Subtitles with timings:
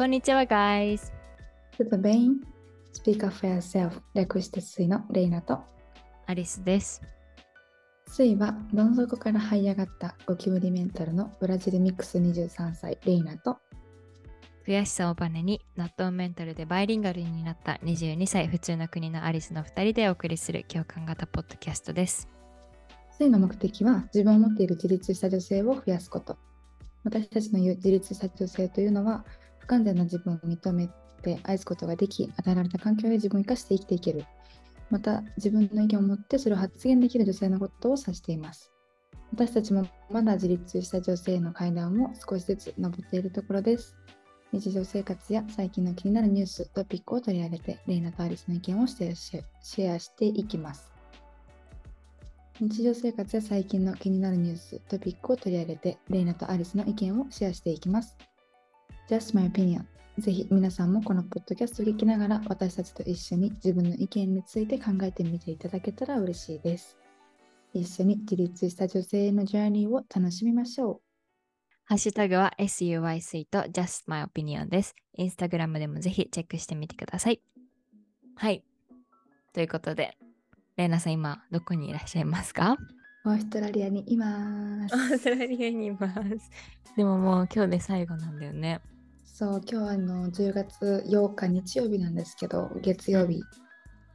[0.00, 1.12] こんにちは、guys!
[1.78, 2.36] Tudo bem?
[2.94, 5.58] Speak up for yourself 略してスイのレイナと
[6.26, 7.02] アリスです。
[8.06, 13.58] スイはどん底から這い上がったゴキブリメンタルのブラジルミックス23歳レイナと
[14.66, 22.26] 悔しさをバネに納豆メンタルでバイリンガルになった22歳普通の国のアリスの2人でお送りする共感型ポッドキャストです。
[23.18, 26.38] スイの目的は自分を持っている自立した女性を増やすこと
[27.04, 29.26] 私たちの言う自立した女性というのは
[29.60, 30.88] 不完全な自分を認め
[31.22, 34.24] て愛すことができ与えられた環境で自分を生かして生きていける。
[34.90, 38.72] また自分の意見を持ってそれを発言できる女性のことを指しています。
[39.32, 43.96] 私たちもまだ自立した女性の階段を少しずつ登っているところです。
[44.52, 50.90] 日常生活や最近の気になるニューストピックを取り上げてレイナとアリスの意見をシェアシェアしていきます。
[52.60, 58.18] 日常生活や最近の気になるニュース、トピックを取り上げて、レイナとアリスの意見をシェアしていきます。
[59.10, 59.84] Just my opinion。
[60.18, 66.96] ぜひ皆さんもこのポッドキャストを聞きながら、私たちと一緒に自分の意見について考えてみていただけたら嬉しいです。
[67.74, 71.00] 一緒に自立した女性へのジャーニーを楽しみましょ
[71.86, 74.94] ハッシュタグは SUY スイート Just My Opinion です。
[75.16, 77.42] インスタグラムでもぜひチェックしてみてください。
[78.36, 78.62] はい。
[79.52, 80.16] ということで、
[80.76, 82.76] レイナさん今どこにいらっしゃいますか？
[83.24, 83.30] う。
[83.30, 84.98] オーストラリアにいますオ。
[84.98, 86.50] ーストラリアにいます。
[86.96, 88.80] でももう今日で最後なんだよね。
[89.40, 93.42] そう、今日はあの10月8日日曜日なんですけど、月曜日、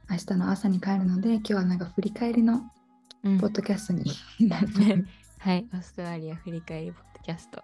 [0.08, 2.60] 明日の朝に帰るので、今日はなんか振り返りの
[3.24, 3.40] うん。
[3.40, 4.04] ポッドキャストに
[4.48, 5.04] なるね
[5.40, 7.60] はい、オーストラリア振り返りポッドキャスト。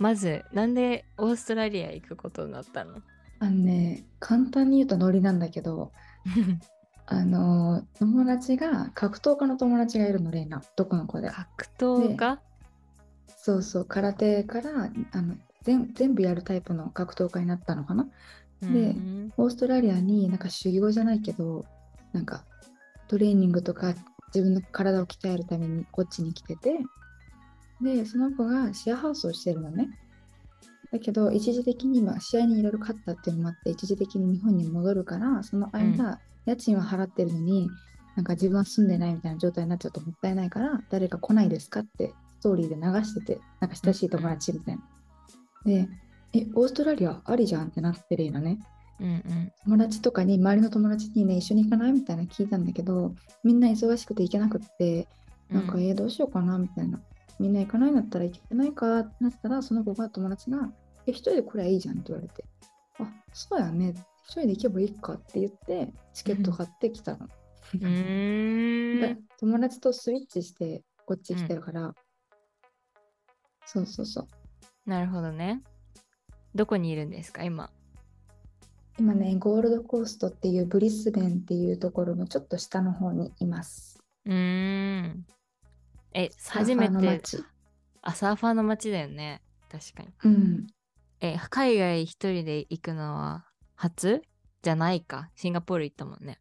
[0.00, 2.96] まず、なんでオーストラリア行くことになったの？
[3.38, 5.92] あのね、簡単に言うとノリなんだけど、
[7.06, 11.30] あの友達が格闘家の友達がいるのレイナどこの子で。
[11.30, 12.40] 格闘家？
[13.36, 18.08] そうそう空手からあの全全部やるタイプの格闘家になったのかな？
[18.62, 19.32] でうん。
[19.36, 21.64] オーストラリアになんか修行じゃないけど
[22.12, 22.44] なんか
[23.08, 23.94] トレーニングとか
[24.34, 26.78] 自分の体を鍛えるためにこっちに来てて
[27.80, 29.88] でその子がシェアハウスをしてるのね。
[30.92, 37.70] だけど一時的に今試合にいろいろ勝ったっていうのもあって一時的に日本に戻るからその間、家賃は払ってるのに
[38.16, 44.82] なんか自分は住んでないみたいな状態になっちゃうともったいないから誰か来ないですかってストーリーで流しててなんか親しい友達みたいな。
[45.64, 45.88] で
[46.32, 48.58] えオーストラリアありじゃんってなってるよね。
[49.00, 49.52] うんうん。
[49.64, 55.08] 友達とかに周りの友達にね一緒に行かないみたいな聞いたんだけどみんな忙しくて行けなくって
[55.48, 57.00] なんか、うんえーどうしようかなみたいな。
[57.38, 60.70] みんな行かないんだったら行けないかってなってたらその子が友達が
[61.08, 62.44] 「え一人で来りゃいいじゃん」って言われて
[63.00, 63.94] 「あそうやね。
[64.24, 67.26] 一人で行けばいいか」って言ってチケット買ってきたの、
[67.74, 69.00] うーん。
[69.00, 71.94] で友達とスイッチしてこっち来てるから、
[73.64, 74.28] そうそうそう
[74.86, 75.62] なるほどね。
[76.54, 77.70] どこにいるんですか今？
[78.98, 84.32] 今ねゴールドコーストっていうブリスベンっていうところのちょっと下の方にいますうー
[85.02, 85.26] ん。
[86.12, 87.20] え、初めて。
[88.02, 89.42] あ、サーファーの街だよね。
[89.70, 90.08] 確かに。
[90.24, 90.66] うん
[91.20, 93.44] え、海外一人で行くのは
[93.76, 94.22] 初？
[94.62, 95.30] じゃないか。
[95.36, 96.40] シンガポール行ったもんね。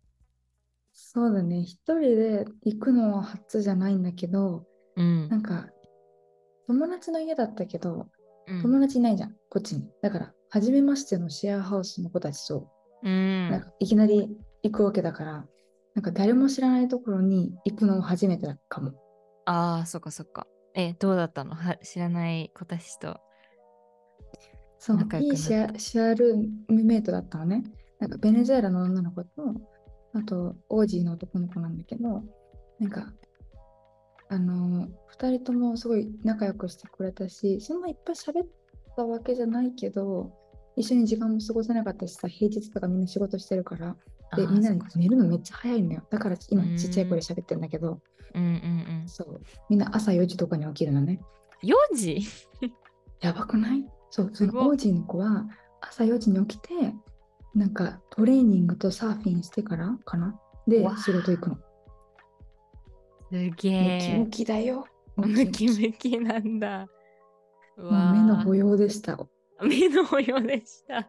[0.92, 5.38] そうだね、一人で行くのは初じゃないんだけど、うんな。
[5.38, 5.68] んか、
[6.68, 8.12] 友達の家だったけど、うん
[8.62, 9.88] 友達いないじゃん、こっちに。
[10.02, 12.68] だから、初めましてのシェアハウスの子たちと、
[13.04, 14.30] うんなんかいきなり
[14.64, 15.46] 行くわけだから、
[15.96, 18.94] なんか誰も知らないところに行くのは初めてだかも。
[19.46, 20.48] ああ、そっかそっか。
[20.76, 21.56] え、どうだったの？
[21.56, 23.18] は知らない子たちと。
[24.78, 27.64] そういいシェアシェアルームメイトだったのね。
[28.00, 29.30] なんかベネズエラの女の子と、
[30.14, 32.24] あと、オージーの男の子なんだけど、
[32.80, 33.12] なんか、
[34.30, 38.48] あの、二人ともすごい仲良くしてくれたし、そんないっぱい喋っ
[38.96, 40.32] たわけじゃないけど、
[40.76, 43.96] 一緒に時間も過ごせなかったしさ、平日とかみんな仕事してるから、
[44.38, 46.04] で、みんな寝るのめっちゃ早いのよ。
[46.12, 46.78] だから今うん。
[46.78, 48.00] ちっちゃい声で喋ってるんだけど、
[48.36, 48.46] うんう
[49.04, 51.20] んそう、みんな朝4時とかに起きるのね。
[51.64, 51.70] うん。
[51.70, 52.20] 4時？
[53.22, 53.86] やばくない？
[54.12, 55.48] そう、そのオージーの子は
[55.82, 56.94] 朝4時に起きて、
[57.56, 60.40] なんかトレーニングとサーフィンしてからかな。
[60.68, 61.58] で仕事行くの。
[63.30, 64.30] すげムキえム。
[64.30, 64.86] キだよ。
[65.16, 66.88] ムキムキなんだ。
[67.78, 68.70] うもう目の保養。
[68.70, 69.18] 養でした。
[69.62, 71.08] 目の保養でした。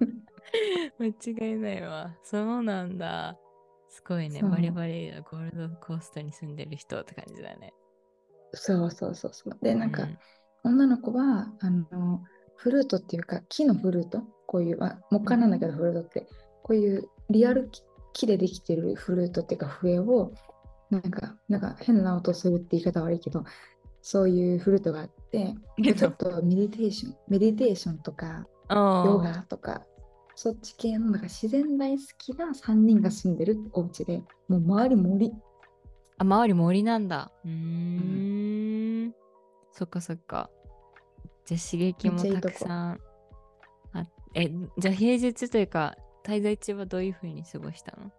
[0.98, 2.16] 間違いないわ。
[2.22, 3.38] そうなんだ。
[3.88, 4.42] すごいね。
[4.42, 7.72] バリバリゴールドコーストに住んでる人って感じだね。
[8.52, 9.58] そうそうそうそう。
[9.62, 10.18] で、なんか、うん
[10.62, 12.22] 女の子はあの
[12.56, 14.22] フルートっていうか木のフルート？
[14.46, 16.26] こういうあ木管なんだけどフルートって
[16.62, 17.82] こういうリアル木
[18.12, 20.32] 木でできてるフルートっていうか笛を
[20.90, 23.44] なんかなんか変な音するって言い方悪いけど
[24.02, 25.54] そういうフルートがあって、
[25.94, 29.82] ちょっとメディテーション、メディテーションとか、ヨヨガとか、
[30.34, 35.32] そっち系のなんか自然大好きな3人が住んでるお家で、もう周り森。
[36.16, 37.30] あ、周り森なんだ。
[37.44, 39.14] うーん。
[39.72, 40.50] そっかそっか。
[41.44, 42.64] じゃあ刺激もためっちゃいい。
[42.72, 45.94] あえ、じゃあ平日というか、
[46.24, 48.10] 滞在中はどういうふうに過ごしたの？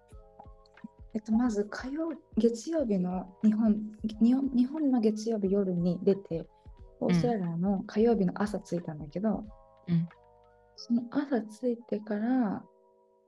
[1.14, 3.76] えっと、まず火曜、月曜日の日本、
[4.22, 6.48] 日本日本の月曜日夜に出て、
[7.00, 9.44] オーストラリアの火曜日の朝着いたんだけど、
[9.88, 10.08] うん
[10.84, 12.64] その朝着いてから、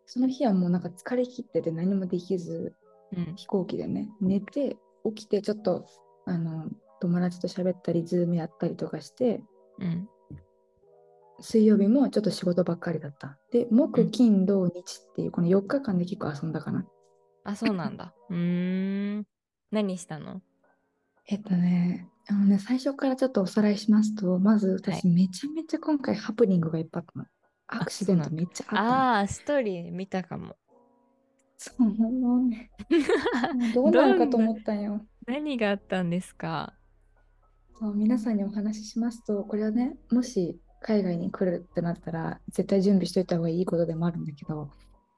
[0.08, 2.74] その日はもうなんか疲れ切ってて何もできず、
[3.16, 3.36] うん。
[3.36, 5.86] 飛行機でね、寝て、起きてちょっと、
[6.26, 6.68] あの、
[7.00, 9.44] 友達と喋ったり、ズームやったりとかして、
[9.80, 10.10] うん。
[11.42, 13.38] 水曜日もちょっと仕事ばっかりだった。
[13.52, 16.88] で、う木、ん金、土、日っていうこの4日間で結構遊んだかな。
[17.44, 18.14] あ、そうなんだ。
[18.30, 19.28] うーん。
[19.72, 20.42] 何したの？
[21.28, 27.26] えっとね、あのね、最初からちょっとおさらいしますと、まず私めちゃめちゃ今回ハプニングがいっぱいあったの。
[27.68, 28.90] アクシデントめっちゃあったの。
[28.90, 30.58] ああー、ストーリー見たかも。
[31.58, 32.70] そう、もうね、
[33.56, 35.06] も うどうなるかと思ったんよ。
[35.26, 36.74] 何があったんですか？
[37.80, 44.70] そう皆さんにお話ししますと、これはね、もし海外に来るってなったら、絶対準備しといた方がいいことでもあるんだけど、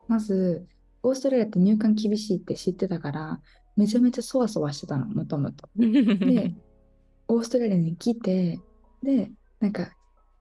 [0.07, 0.67] まず、
[1.05, 3.39] オーストラリアって入管厳しいって知ってたから、
[3.75, 5.69] めちゃめちゃそわそわしてたの、もともと。
[5.75, 6.55] で、
[7.27, 8.59] オーストラリアに来て、
[9.03, 9.91] で、なんか、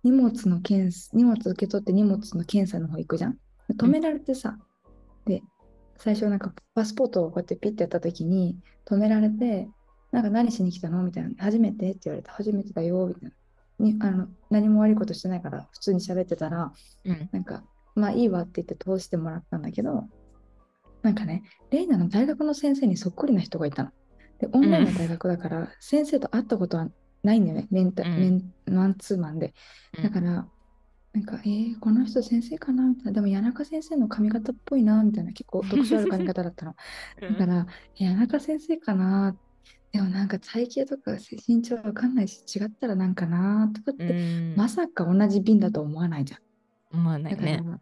[0.03, 3.35] 荷物の検査、荷物受け取って荷物の検査の方行くじゃん。
[3.69, 4.59] で止められてさ、
[5.27, 5.43] で、
[5.99, 9.69] 最初なんかパスポートをこうやってピッてやった時に止められて、
[10.13, 11.03] なんか何しに来たの？
[11.03, 11.31] みたいな。
[11.39, 11.91] 初めて？
[11.91, 13.31] って言われて、初めてだよ、みたいな。
[13.79, 16.73] にあの何も悪いことしてないから普通に喋ってたら、
[17.05, 17.65] うんなんか、
[17.95, 20.09] まあいいわって言って通してもらったんだけど、
[21.05, 23.91] なんかね、レイナの大学の先生にそっくりな人がいたの。
[24.39, 26.89] で、オンラインの大学だから、先生と会ったことは
[27.23, 29.55] ないんだよね、メンタ、うんメンマンツーマンで。
[29.99, 30.49] うんだから、
[31.13, 32.89] なんか、えー、この人先生かな？
[32.89, 33.13] みたいな。
[33.13, 35.33] でも、谷中先生の髪型っぽいな、みたいな。
[35.33, 36.75] 結構特徴ある髪型だったの。
[37.21, 37.67] だから、
[37.97, 39.37] 谷中先生かな
[39.93, 41.13] でもなんか体型とか
[41.47, 46.99] 身長わかんないし、違ったらなんかなとかっうて、ん、まさか同じ便だと思わないじゃん。
[46.99, 47.79] 思わないだから、ね。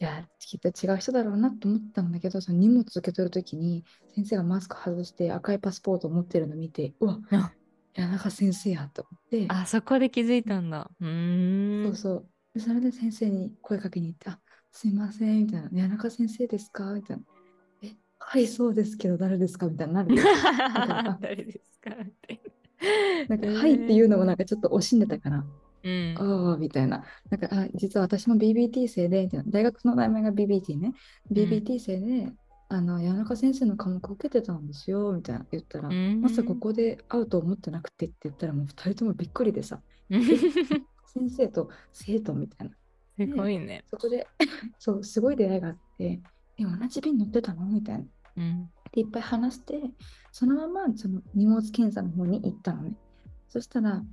[0.00, 7.52] いや、きっと違う人だろうなと思ったんだけど、その荷物受け取るときに、先生がマスク外して赤いパスポートを持ってるのを見て、うわ、あ
[7.94, 10.90] 谷中先生やと思って、あ、そこで気づいたんだ。
[11.00, 11.84] うーん。
[11.84, 12.26] そうそう。
[12.54, 14.40] でそれで先生に声かけに行って、あ、
[14.72, 15.68] すいません、みたいな。
[15.68, 16.92] 谷中先生ですか？
[16.94, 17.22] みたいな。
[17.82, 19.66] え、はい、そうですけど、誰ですか？
[19.66, 20.16] みたいになる。
[20.16, 21.90] ら誰ですか？
[21.90, 22.40] って。
[23.28, 25.44] なんか、はいっていうのもなんかちょっと惜しんでたから、
[25.82, 26.14] うん。
[26.18, 27.04] ああ、みたいな。
[27.30, 30.92] なんか、あ、実は私も BBT 生で、大学の名前が BBT ね。
[31.30, 32.32] BBT 生で、
[32.68, 39.80] あの、谷中先生の科目受けてたんですよ、みたいな言ったら、うんまさかここで会うと思ってなくてって言ったら、もう二人ともびっくりでさ、
[41.12, 42.76] 先生と生徒みたいな。
[43.18, 43.84] すごいね。
[43.90, 44.26] そこで、
[44.78, 46.20] そう、すごい出会いがあって、
[46.58, 47.66] え、同じ便乗ってたの？
[47.66, 48.04] みたいな。
[48.36, 48.70] うん。
[48.92, 49.80] で、いっぱい話して、
[50.30, 52.94] そのままその荷物検査の方に行ったのね。
[53.48, 54.04] そしたら、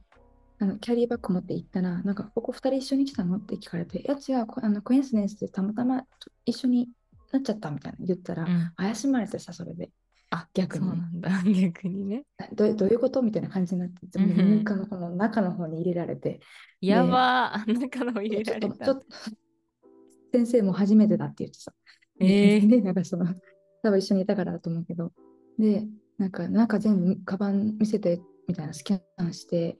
[0.59, 3.37] あのキャリーバッグ持って行ったら、なんか、ここ2人一緒に来たの？
[3.37, 6.03] って聞かれて、いや違う、こあのコインシデンスでたまたま
[6.45, 6.89] 一緒に
[7.31, 9.91] なっちゃったみたいな言ったら、うん怪しまれてさ、それで。
[10.29, 11.29] あ、逆にそうなんだ。
[11.61, 12.23] 逆にね。
[12.53, 13.21] どうどういうこと？
[13.21, 16.39] みたいな感じになって、うのこの中の方に入れられて、
[16.81, 17.73] やばー。
[17.79, 18.99] 中の入れられたっとちょっ。
[18.99, 19.05] と
[20.33, 21.73] 先生も初めてだって言ってさ。
[22.19, 23.25] えーで、なんかその、
[23.83, 25.13] 多分一緒にいたからだと思うけど、
[25.57, 29.77] で、なんか中全部カバン見せてみたいなスキャンして、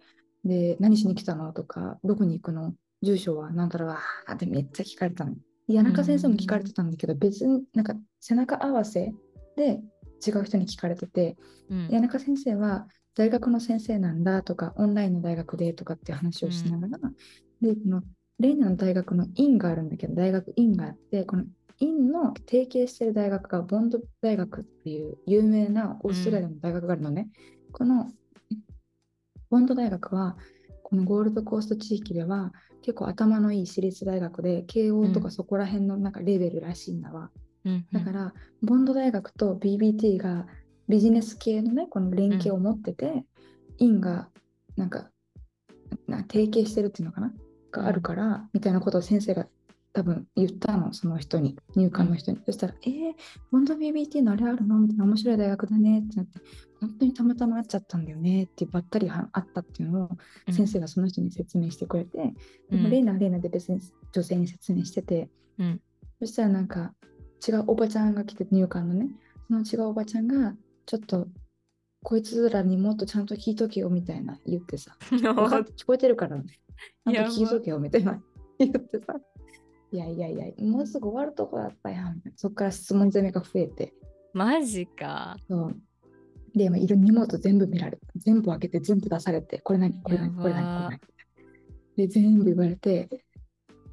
[0.48, 1.51] で、何しに来たの？
[1.54, 2.74] とか、どこに行くの？
[3.04, 5.36] 住所はなんだろうわーってめっちゃ聞かれたの。
[5.68, 9.13] 谷中先生も聞かれてたんだけど、別になんか背中合わせ
[9.56, 9.82] で
[10.25, 11.36] 違う人に聞かれてて、
[11.70, 11.88] うん。
[11.89, 16.98] 谷中先生は大学の先生なんだとか、オンラインの大学でとかっていう話をしながら、
[17.62, 18.01] で、この
[18.39, 21.44] レイナの大学の院があるんだけど、大学院があって、この
[21.80, 27.30] 院の提携してる大学がボンド大学っていう有名なオーストラリアの大学があるのね。
[27.72, 28.12] この
[29.50, 30.38] ボンド大学は、
[30.84, 37.32] このゴールドコースト地域では結構頭のいい私立大学で、慶応とうんかそこら辺のなんかレベルらしいんだわ。
[37.66, 37.88] うん。
[37.92, 40.48] だから、ボンド大学と BBT が
[40.88, 43.25] ビジネス系のね、この連携を持ってて、
[43.80, 44.30] 院が
[44.75, 45.10] なんか
[46.08, 47.34] な提携してるっていうのかな？
[47.72, 49.48] があるから、みたいなことを先生が
[49.98, 52.38] 多分言ったの、その人に、入管の人に。
[52.46, 53.13] そしたら、えー、
[53.51, 56.39] ボンド BBT のあれあるのみたいな面白い大学だねってなって、
[56.80, 60.10] 本当にたまたま会っちゃったんだよねってばったりはあったっていうのを
[60.48, 60.54] うん。
[60.54, 62.32] 先生がその人に説明してくれて、
[62.70, 62.77] うん。
[62.77, 63.80] でもレイナはレイナで別に
[64.12, 65.82] 女性に説明してて、うん。
[66.20, 66.94] そしたらなんか
[67.48, 69.10] 違うおばちゃんが来て入管のね
[69.48, 70.54] その違うおばちゃんが
[70.86, 71.27] ちょっと
[72.04, 76.44] こいつらにもっとちゃんと聞いとけよみたいな言ってさ、 聞こえてるからね。
[77.12, 78.22] ちゃんと聞いとけよみたいな
[78.60, 79.16] 言ってさ、
[79.91, 82.22] いやいやいや、もうすぐ終わるとこだったやん。
[82.36, 83.94] そっから質問攻めが増えて、
[84.34, 85.38] マジか。
[85.50, 85.75] そう。
[86.56, 91.00] で、今いる荷物全部見られて、全部開けて、全部出されて、これ何これ何これ何これ何
[91.96, 93.10] で、全部言われて、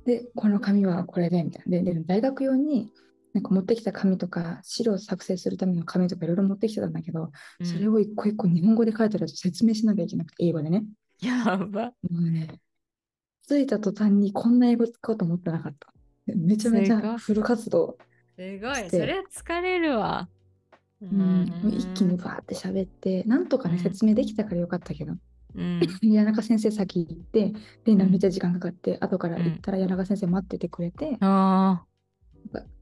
[0.05, 1.83] で、この紙はこれで、みたいな。
[1.83, 2.91] で、で大学用に、
[3.33, 10.85] なんか持ってきた紙とか、資料を作成するための紙とかいろいろ持ってきてたんだけど、うんそれを一個一個日本語で書いてあると説明しなきゃいけなくて、英語でね。
[11.21, 11.87] やば。
[11.87, 12.61] もうね、
[13.47, 15.93] 着いた途端にこんな英語使おうと思ってなかった。
[16.27, 17.99] でめちゃめちゃフル活動。
[18.37, 18.91] すごい。
[18.91, 20.29] それは疲れるわ。
[21.03, 25.15] ううん、一気にバーって喋って、なんとかね、うん説明できたからよかったけど、
[25.55, 25.81] うん。
[26.01, 27.53] 谷中先生先行って、
[27.85, 31.85] で、めっちゃ時間かかって、後からうん行ったら谷中先生待っててくれて、あ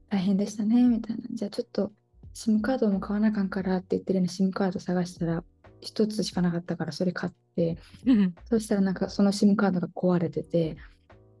[0.09, 1.23] 大変でしたね、みたいな。
[1.33, 1.91] じゃあちょっと
[2.33, 5.43] SIM カードも買わなあかんからって言ってるね、SIM カード探したら、
[5.83, 8.41] 一つしかなかったからそれ買って、あ。
[8.45, 10.77] そしたらなんかその SIM カードが壊れてて、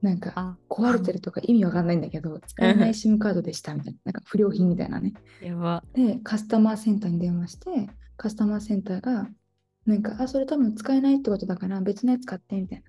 [0.01, 5.13] なんかあ、壊れてるとか意味わかんないんだけど、使えない SIM カードでしたみたいな、なんか不良品みたいなね。
[5.41, 5.83] やば。
[5.93, 9.29] で、カスタマーセンターに電話して、カスタマーセンターが、
[9.85, 12.83] なんか、あ、それ多分使えないってことだから別のやつ買ってみたい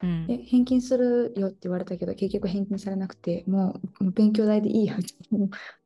[0.00, 0.08] な。
[0.08, 0.26] うん。
[0.28, 4.96] え、返金するよって言われたけど、結局返金されなくて、もう勉強代でいいや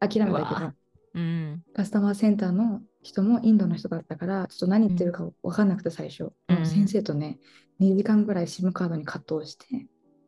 [0.00, 0.72] 諦めたけど、
[1.14, 1.62] うん。
[1.74, 6.32] カスタマーセンターの人もインドの人だったから、ちょっと何言ってるか分かんなくて最初。
[6.48, 7.38] うん先生とね、
[7.80, 9.66] 2時間ぐらい SIM カードに葛藤して、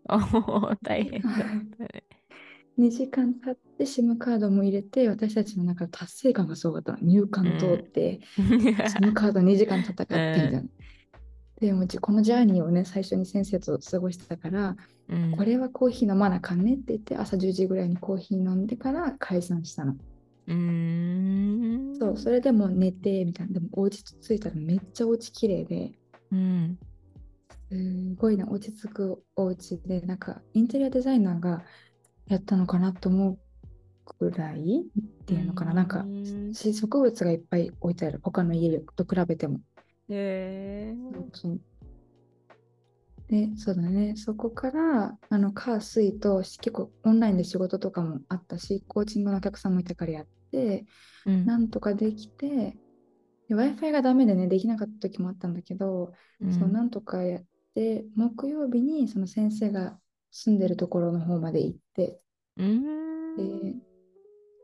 [0.08, 2.04] おお、大変だったね。
[2.78, 6.98] 2時間経って SIM カードも入れて、私たちの中達成感がすごかった。
[7.00, 10.62] 入管通って、SIM カード2時間戦ってみたいな。
[11.58, 14.76] でもじこのジャーニーをね、最初に先生と過ごしてたから、
[15.08, 19.96] うんこれはコーヒー飲まなあかんねって言って、朝10時ぐらいにコーヒー飲んでから解散したの。
[20.46, 21.96] うーん。
[21.98, 23.54] そう、それでもう寝てみたいな。
[23.54, 25.92] でもお家着いたらめっちゃお家綺麗で、
[26.32, 26.78] うん。
[27.70, 31.64] すごいね、落ち着くお家で、なんかインテリアデザイナーが
[32.28, 33.38] やったのかなと思う
[34.18, 35.74] くらいっていうのかな。
[35.74, 38.20] なんかうんし植物がいっぱい置いてある。
[38.22, 39.60] 他の家と比べても。
[40.08, 40.96] へえ。
[41.32, 41.60] そう
[43.28, 44.14] で、そうだね。
[44.16, 50.30] そこから、あの、火、水と、結構オンラインで仕事とかもあったし、コーチングのお客さんもいたからやって、
[51.26, 52.76] うんなんとかできて、
[53.48, 56.12] で Wi-Fi がダメでね、できなかった時もあったんだけど、
[56.58, 57.44] そう、なんとかやっ
[57.74, 59.98] て、木曜日にその先生が
[60.30, 62.18] 住んでるところの方まで行って、
[62.56, 63.36] うん。
[63.36, 63.74] で、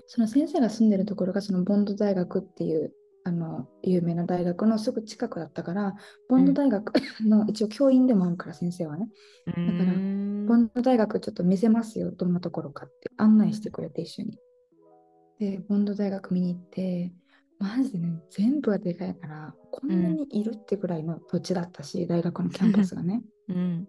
[0.07, 2.93] その先生が住んでるところがそのボンド大学っていう
[3.25, 5.95] あの有名な大学のすぐ近くだったから、
[6.29, 9.09] ボンド大学 の一応教員でもあるから先生はね、
[9.47, 14.39] だからボンド大学ちょっと見せますよ、どんなところかって案内してくれて一緒に。
[15.43, 17.13] で、ボンド大学見に行って、
[17.59, 23.23] マジでね、全部はでかいから、こんなにいるってぐらいの土地だったし、大学のキャンパスがね。
[23.49, 23.89] うん。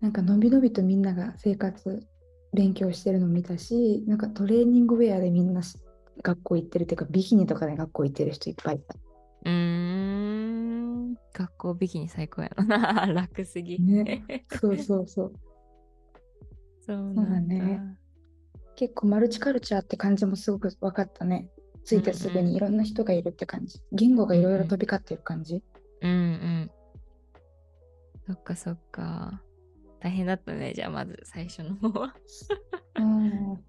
[0.00, 2.06] なんかのびのびとみんなが生活、
[2.52, 5.78] 勉強してるの見たし、なんかトレーニングウェアでみんなし
[6.22, 8.94] 学校行ってるっていうか、ビキニとかで学校行ってる人いっぱいいた。
[8.94, 11.14] うーん。
[11.32, 13.06] 学校ビキニ最高やな。
[13.12, 13.80] 楽すぎ。
[13.80, 14.24] ね
[14.60, 15.32] そうそうそう。
[16.86, 17.96] そうなんそうだね
[18.76, 21.48] 結構マルチカルチャーって感じもすごく分かったね。
[21.84, 23.80] 着いてすぐにいろんな人がいるって感じ。
[23.92, 25.62] 言語がいろいろ飛び交ってる感じ。
[26.02, 26.70] うんうん。
[28.26, 29.42] そっかそっか。
[30.00, 30.72] 大変だったね。
[30.74, 32.14] じゃあまず最初の方は。
[32.98, 33.64] うん。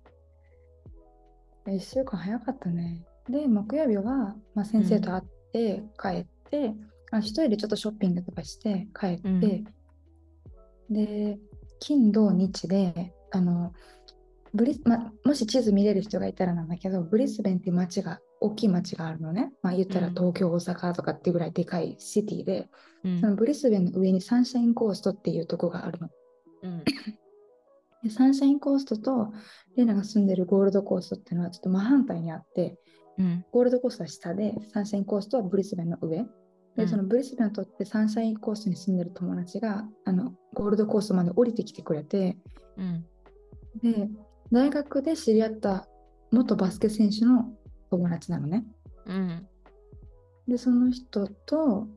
[1.68, 3.06] 1週間早かったね。
[3.30, 6.74] で、木曜日は、まあ、先生と会って帰って、
[7.12, 9.68] あ一人でちょっとショッピングとかして帰って、うん
[10.90, 11.38] で、
[11.80, 13.74] 金土日で、あの、
[14.58, 19.52] ブリま、もし地図見れる人がいたらなんだけど、ブリスベンっていう街が、大きい街があるのね。
[19.62, 22.68] まあ言ったらうん東京、大阪とかっていうぐらいでかいシティで、
[23.04, 26.10] うんそのブリスベンの上にサンシャインコーストっていうとこがあるの。
[26.64, 26.84] うん
[28.04, 29.32] でサンシャインコーストと
[29.76, 32.80] レナが住んでるゴールドコーストっていうのはちょっと真反対にあって、
[33.18, 36.18] うんゴールドコーストは下で、サンシャインコーストはブリスベンの上。
[36.18, 36.26] で、
[36.78, 42.38] うんそのブリスベンにとってサンシャインコーストに住んでる友達が、あの、ゴールドコーストまで降りてきてくれて、
[42.78, 43.06] うん
[43.82, 44.10] で、
[44.51, 45.88] 大学で知り合った
[46.32, 47.54] 元バスケ選手の
[47.89, 48.66] 友達なのね。
[49.06, 49.48] うん。
[50.48, 51.88] で、その人と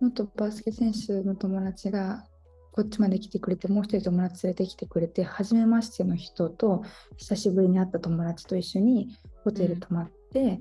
[0.00, 2.24] 元バスケ選手の友達が
[2.72, 6.82] こっちまで来てくれて、もう一人友達連れてきてくれて、初めましての人と
[7.16, 10.60] 久しぶりに会った友達と一緒にホテル泊まって、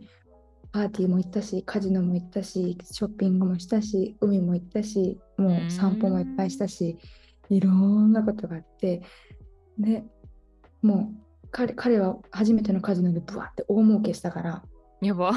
[0.72, 6.98] パーティーも行ったし、カジノも行ったし、ショッピングもしたし、海も行ったし、もう散歩もいっぱいしたし、
[7.50, 9.02] いろんなことがあって、
[9.78, 10.04] で、
[10.82, 11.25] もう
[11.56, 14.64] 彼彼は初めてのカジノでブワって大儲けしたから、
[15.02, 15.32] やば。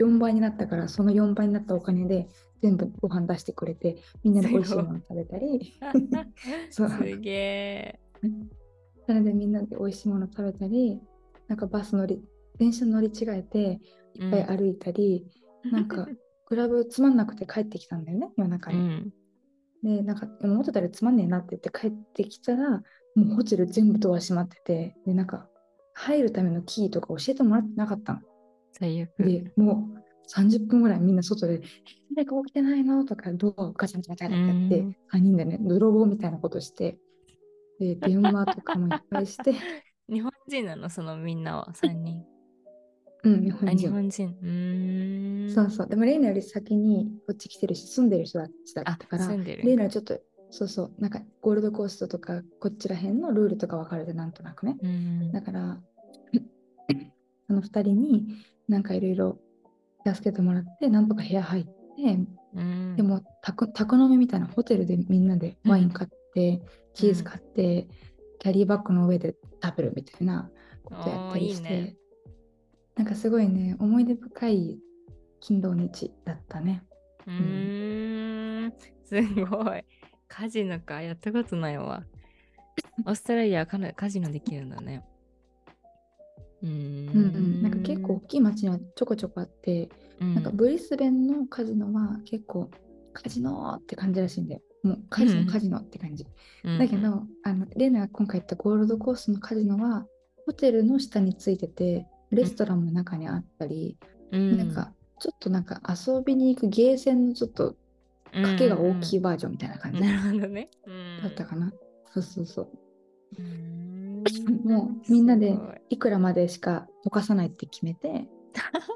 [0.00, 2.26] 4倍になったからその4倍になったお金で
[2.62, 5.72] 全部ご飯出してくれてみんなで美味しいもの食べたり
[6.68, 8.00] そうすげえ。
[9.06, 11.00] それでみんなで美味しいもの食べたり
[11.46, 12.22] なんかバス乗り
[12.58, 13.80] 電車乗り違えて
[14.14, 15.24] いっぱい歩いたり、
[15.70, 16.08] なんか
[16.44, 18.78] クラブつまんなくて帰ってきたんだよね夜中に。
[18.78, 19.12] うん。
[19.82, 22.82] でなんか思ってたらつまんねえなって言って帰ってきたら
[23.16, 25.48] もうホテル全部ドア閉まっててでなんか
[25.94, 28.20] 入るためのキーとか教えてもらってなかったの。
[28.72, 29.10] 最悪。
[29.18, 31.62] でもう30分ぐらいみんな外で
[32.14, 36.98] 「誰か起きてないの?」とかドアをガチャガチャガチャってやって、うん3人でね泥棒みたいなことして
[37.78, 39.54] で電話とかもいっぱいして
[40.12, 40.88] 日本人なの？
[40.90, 42.24] そのみんなは？3人。
[43.24, 43.76] うん日あ、本人。
[43.78, 44.38] 日本人。
[44.42, 45.50] うーん。
[45.50, 49.62] そうそうでもレイナより先にこっち来てるし住んでる人たちだあった、から住んでる。
[49.64, 50.20] レイナはちょっと
[50.56, 55.30] そうそうなんかゴールドコーストとかこっちら辺のルールとか分かるでなんとなくねうん。
[55.30, 55.78] だから
[57.46, 58.26] その2人に
[58.66, 59.38] なんかいろいろ
[60.06, 61.70] 助けてもらってなんとか部屋入って
[62.54, 66.62] うんでも宅宅飲みみたいなホテルでみんなでワイン買って、
[66.94, 67.86] チーズ買って、
[68.38, 70.50] キャリーバッグの上で食べるみたいな
[70.82, 71.96] ことやったりしていいね
[72.94, 74.78] なんかすごいね思い出深い
[75.40, 76.82] 金土日だったね。
[77.26, 78.72] うーん。
[79.04, 79.84] すごい。
[80.28, 81.02] カジノか。
[81.02, 82.04] やったことないわ。
[83.06, 85.04] オーストラリアはかなカジノできるんだね。
[86.62, 87.08] うーん。
[87.08, 89.88] うんうん、なんか結構大きい町にはちょこちょこあって、
[90.20, 92.70] うん、なんかブリスベンのカジノは結構
[93.12, 94.60] カジノって感じらしいんだよ。
[94.82, 96.26] もうカジうんノカジノって感じ。
[96.64, 100.06] うんだけど、あのレナが今回行ったゴールドコーストのカジノは
[100.44, 103.96] ホテルの下についててレストランも中にあったり、
[104.32, 107.74] うん、なんかちょっとなんか遊びに行くゲーセンのちょっと
[108.32, 110.00] 賭けが大きいいバージョンみたいな感じ。
[110.00, 110.68] なるほどね。
[110.86, 111.22] うん。
[111.22, 111.72] だったかな。
[112.12, 112.68] そうそうそう。
[114.68, 115.50] もうみんなで
[115.90, 115.96] い。
[115.96, 118.28] いくらまでしか溶かさないって決めて、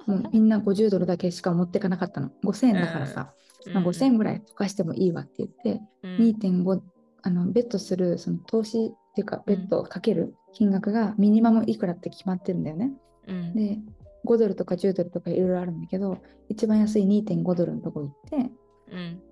[0.07, 2.31] もうみんな50ドルだけしか持ってかなかったの。
[2.45, 3.33] 5000円だからさ、
[3.73, 6.17] まあ、5000円ぐらい溶かしてもいいわって言って、うん。
[6.17, 6.81] 2.5
[7.23, 12.93] あのベットするその投資っていうかベットをかける金額がミニマムいくらって決まってるんだよね。
[13.29, 13.55] うん。
[13.55, 13.79] で
[14.25, 18.51] 5ドルとか10ドルとかいろいろあるんだけど一番安い2.5ドルのとこ行って
[18.93, 19.23] うん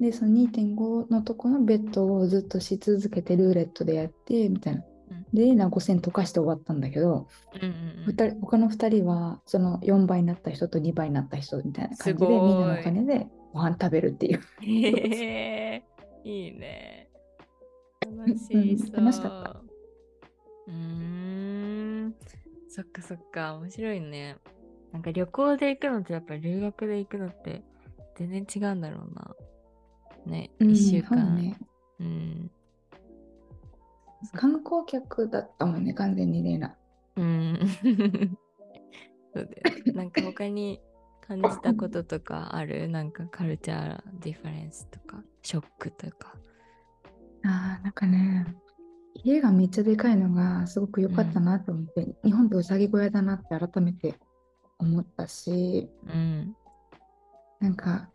[0.00, 4.82] でその2.5のとこのベットをずっとし続けてルーレットでやってみたいな。
[4.82, 4.90] うん
[5.32, 14.40] でレイナは5000溶かして終わったんだけど、うんうん他の2人はその4倍になった人と2倍になった人みたいな感じでみんなのお金でご飯食べるっていう。
[14.62, 14.88] へ
[15.74, 15.82] え
[16.24, 17.08] いいね。
[18.02, 18.60] 楽しそう。
[18.60, 19.60] うん楽しかった。
[20.68, 22.14] うーん。
[22.68, 24.36] そっかそっか、面白いね。
[24.92, 27.62] なんか旅行で行くのとやっぱり留学で行くのって
[28.16, 29.34] 全然違うんだろうな。
[30.26, 31.36] ね、うん一週間。
[31.36, 31.56] ね。
[32.00, 32.50] うん。
[34.34, 36.76] 観光客だったもんね、完全にレイナ。
[37.16, 37.58] うん。
[39.34, 39.92] そうだよね。
[39.92, 40.80] なんか他に
[41.20, 42.88] 感じたこととかある？
[42.88, 46.34] なんか culture difference とか、ショックとか。
[47.44, 48.54] ああ、なんかね、
[49.14, 54.18] 家がめっちゃでかいのがすごく良かったなと思って、日本ってうさぎ小屋だなって改めて
[54.78, 56.54] 思ったし、うん。
[57.60, 58.10] なんか、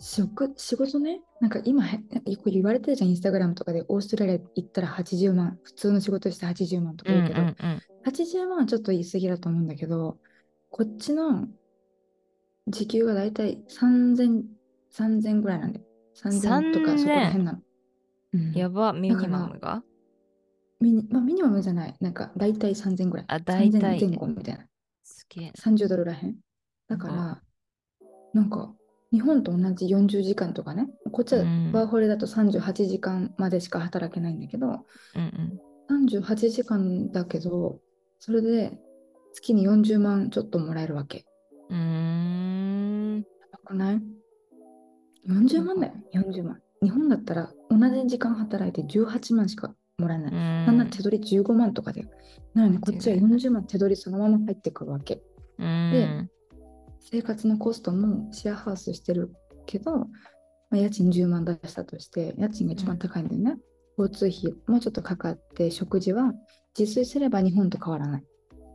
[0.00, 7.54] 職仕事ね、なんか今へ、なんかよく言われてるじゃん、インスタグラムとかで、オーストラリア行ったら80万、普通の仕事して80万とか言うけど、うんうん
[8.04, 10.18] 80万はちょっと言い過ぎだと思うんだけど、
[10.70, 11.46] こっちの
[12.68, 14.44] 時給がだいたい3000、
[14.94, 15.80] 3000ぐらいなんで、
[16.14, 17.58] 3000とかそこら辺なの。
[18.32, 18.52] うん。
[18.52, 19.82] やば、ミニマムが？
[20.80, 23.26] ミニまあ、ミニマムじゃない、なんか大体3000ぐらい。
[23.28, 23.98] あ大体。
[23.98, 24.64] 3000前後みたいな。
[25.02, 25.52] すげえ。
[25.54, 26.36] 30ドルらへん。
[26.86, 27.42] だから、
[28.32, 28.72] なんか、
[29.12, 35.58] 日本と同じ40時間とかね、こっちはうんワーホリだと38時間までしか働けないんだけど、うん
[35.90, 37.80] 38時間だけど、
[38.18, 38.78] それで
[39.32, 41.24] 月に40万ちょっともらえるわけ。
[41.70, 41.78] うん。
[41.78, 41.84] うー
[43.14, 43.16] ん。
[43.18, 44.02] やばくない
[45.26, 46.60] ?40 万だよ、40万。
[46.82, 50.32] 日本だったら同じ時間働いて18万しかもらえない。
[50.32, 52.04] なんなら手取り15万とかで。
[52.54, 55.22] なので、こっちは40万手取りそのまま入ってくるわけ。
[55.58, 56.30] うん。
[57.00, 59.32] 生活のコストもシェアハウスしてる
[59.66, 60.06] けど、ま
[60.72, 63.56] あ、家賃10万出したとして、家賃が一番高いんだよね。
[63.98, 66.32] 交通費もうちょっとかかって、食事は
[66.78, 68.24] 自炊すれば日本と変わらない。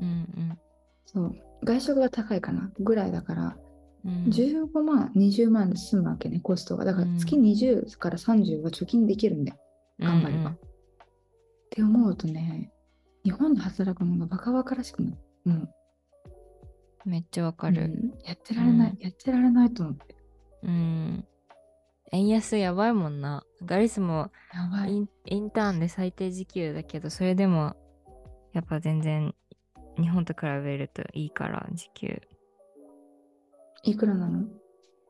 [0.01, 0.57] うん
[1.05, 1.35] そう。
[1.63, 3.57] 外食が高いかなぐらいだから、
[4.05, 4.25] うん。
[4.25, 6.85] 15万、20万で済むわけね、コストが。
[6.85, 9.57] だから月20から30は貯金できるんだよ、
[9.99, 10.49] 頑張れば。
[10.51, 10.57] っ
[11.69, 12.71] て思うとね、
[13.23, 15.17] 日本で働くのがバカバカらしくなる。
[15.45, 15.69] もう
[17.05, 17.83] めっちゃわかる。
[17.83, 20.15] うんやってられない、うんやってられないと思って。
[20.63, 21.25] うん。
[22.11, 23.43] 円安やばいもんな。
[23.65, 25.07] ガリスもやばい。
[25.25, 27.75] インターンで最低時給だけど、それでも
[28.53, 29.33] やっぱ全然
[29.99, 32.21] 日本と比べるといいから、時給。
[33.83, 34.45] いくらなの？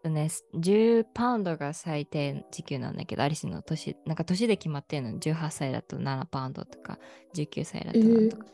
[0.02, 7.00] とね、10パウンドが最低時給なんだけど、アリスの年、なんか年で決まってるの、18歳だと7パウンドとか、
[7.36, 8.46] 19歳だとなんとか。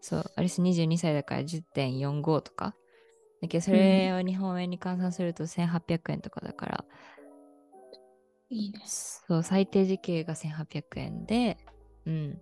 [0.00, 2.74] そう、アリス22歳だから10.45とか。
[3.42, 6.84] だけど、それを日本円に換算すると1800円とかだから、
[8.50, 8.80] いいね。
[8.84, 11.58] そう、最低時給が1800円で、
[12.06, 12.40] うん。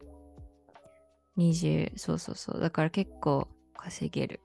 [1.37, 2.61] 20、そうそうそう。
[2.61, 4.41] だから結構稼げる。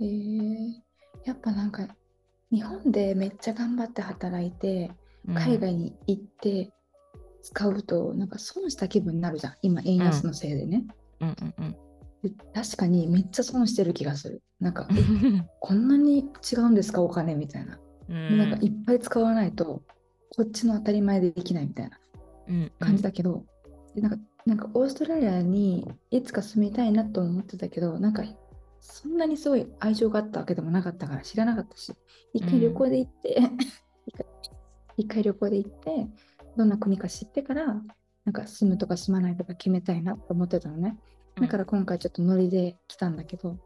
[0.00, 0.72] えー、
[1.24, 1.88] やっぱなんか
[2.50, 4.90] 日本でめっちゃ頑張って働いて
[5.28, 6.72] うん海外に行って
[7.42, 10.84] 使うとなんか損した気分になるじゃん今円安のせいでね、
[11.22, 11.72] うんうんうん。
[12.22, 14.42] で確かにめっちゃ損してる気がする。
[14.60, 14.94] なんかえ
[15.60, 17.02] こんなに違うんですか？
[17.02, 18.38] お金みたいな、うん。
[18.38, 19.82] なんかいっぱい使わないと
[20.36, 21.98] こっちの当たり前でできないみたいな
[22.48, 23.44] うん感じだけど、
[23.94, 28.24] でなんかなんかオーストラリアにいつか住みたいなと思ってたけどなんか
[28.80, 31.92] そんなにすごい愛情があったわけでもなかったから知らなかったし
[32.32, 33.40] 一回旅行で行って、
[34.06, 34.26] 一回
[34.96, 36.08] 一回旅行で行って
[36.56, 37.82] どんな国か知ってから
[38.24, 40.96] なんか住むとか住まないとか決めたいなと思ってたのね。
[41.40, 43.56] だから今回ちょっとノリで来たんだけど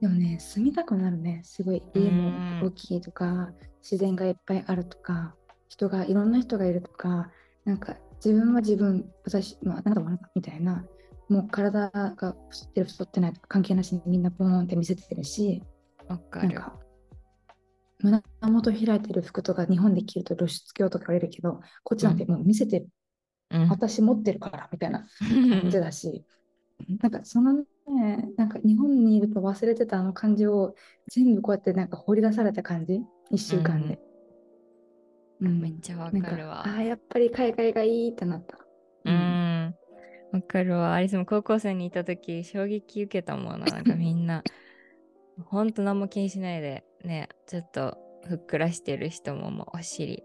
[0.00, 1.82] でもね住みたくなるねすごい。
[1.94, 5.34] 家も大きいとか自然がいっぱいあるとか
[5.68, 7.30] 人がいろんな人がいるとか
[7.64, 10.84] なんか自分は自分私、まあ、あなたもあなたみたいな
[11.28, 15.62] もう体が太ってる太ってないとか関係なしにみんなポーンって見せてるし
[16.08, 16.48] わかる。
[16.48, 16.78] なんか
[18.00, 22.84] 胸元開いてる服とか日本で着ると露出狂とか言われるけどこっちなんてもう見せて、
[23.52, 25.06] うん私持ってるからみたいな
[25.60, 26.24] 感じだし、
[27.00, 30.74] なんかそのね、なんか日本にいると忘れてたあの感じを
[31.08, 34.00] 全部こうやってなんか掘り出された感じ、1週間で。
[35.40, 36.66] うんめっちゃわかるわ。
[36.66, 38.58] ああ、やっぱり海外がいいってなった。
[39.04, 39.74] うん。
[40.32, 40.94] わかるわ。
[40.94, 43.66] アリスも高校生にいたとき、衝撃受けたもんな。
[43.66, 44.44] なんかみんな、
[45.46, 50.22] ほんと何も気にしないで、ね、ちょっとふっくらしてる人ももうお尻、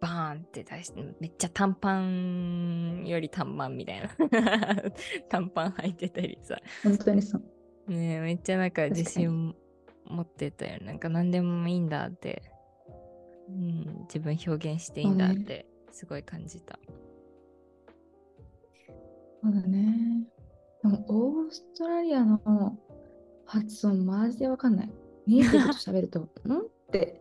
[0.00, 4.08] バーンって出して、めっちゃ短パンより短パンみたいな。
[5.28, 6.58] 短パン履いてたりさ。
[6.82, 7.92] 本当にそう。
[7.92, 9.54] ねえめっちゃなんか自信
[10.06, 10.80] 持ってたよ。
[10.82, 12.42] なんか何でもいいんだって。
[13.48, 16.78] うん、自分表現していいんだってすごい感じた。
[19.42, 20.24] そうだね。
[20.82, 22.78] でもオーストラリアの
[23.44, 24.90] 発音マジでわかんない。
[25.26, 26.28] ネイティブと喋ると、 んっ
[26.90, 27.19] て、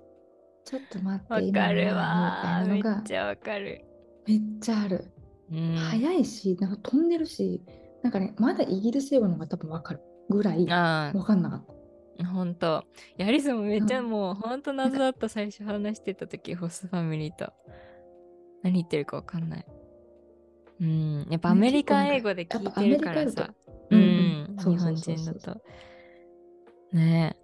[0.70, 3.84] ちょっと待って、わかるわめっちゃわかる。
[4.28, 5.04] めっちゃある。
[5.52, 7.64] うん、早いし、なんか飛んでるし、
[8.04, 12.24] なんかね、まだイギリス英語の方が多分わかるぐらいあわかんなかった。
[12.24, 12.86] あ、ほんと。
[13.18, 17.52] いやアリスもめっちゃうんもうほんと謎だった最初話してた時ホストファミリーと。
[18.62, 19.66] 何言ってるかわかんない。
[20.82, 23.54] うん、やっぱアメリカン英語で聞いてるからさ。
[23.90, 25.62] ううんう日本人だと。
[26.94, 27.36] ね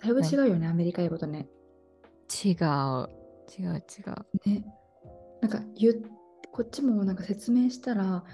[0.00, 1.48] だいぶ違うよね、アメリカ英語とね。
[2.44, 2.56] え、違う。
[3.58, 4.48] 違う違う。
[4.48, 4.64] ね。
[5.40, 5.94] なんか言っ
[6.52, 8.24] こっちもなんか説明したら、ん？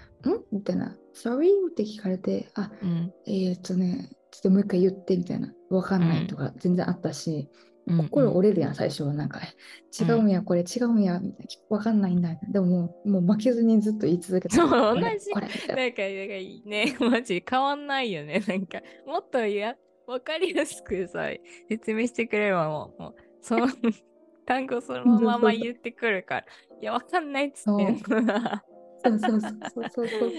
[0.52, 3.12] みたいな、sorry って聞かれて、あ、うん。
[3.26, 9.12] えー、っとね、ちょっともう一回言ってみたいな、わかんないとか全然あったし、うん心折れるやん、最初は。
[9.12, 12.28] なんか、え違うんや、これ違うんや、みたいな、わかんないんだ。
[12.52, 14.55] でももう、もう負けずにずっと言い続けて。
[14.55, 18.40] そう同じななんか、なんかいいね、マジ変わんないよね。
[18.46, 19.74] なんか、もっとや、
[20.07, 21.28] わかりやすくさ、
[21.68, 23.66] 説明してくれればもう、もうその
[24.46, 26.46] 単語そのまま言ってくるから。
[26.81, 28.64] いや、わかんないっつってんのな。
[29.05, 29.50] そうそうそう
[29.90, 30.31] そうそう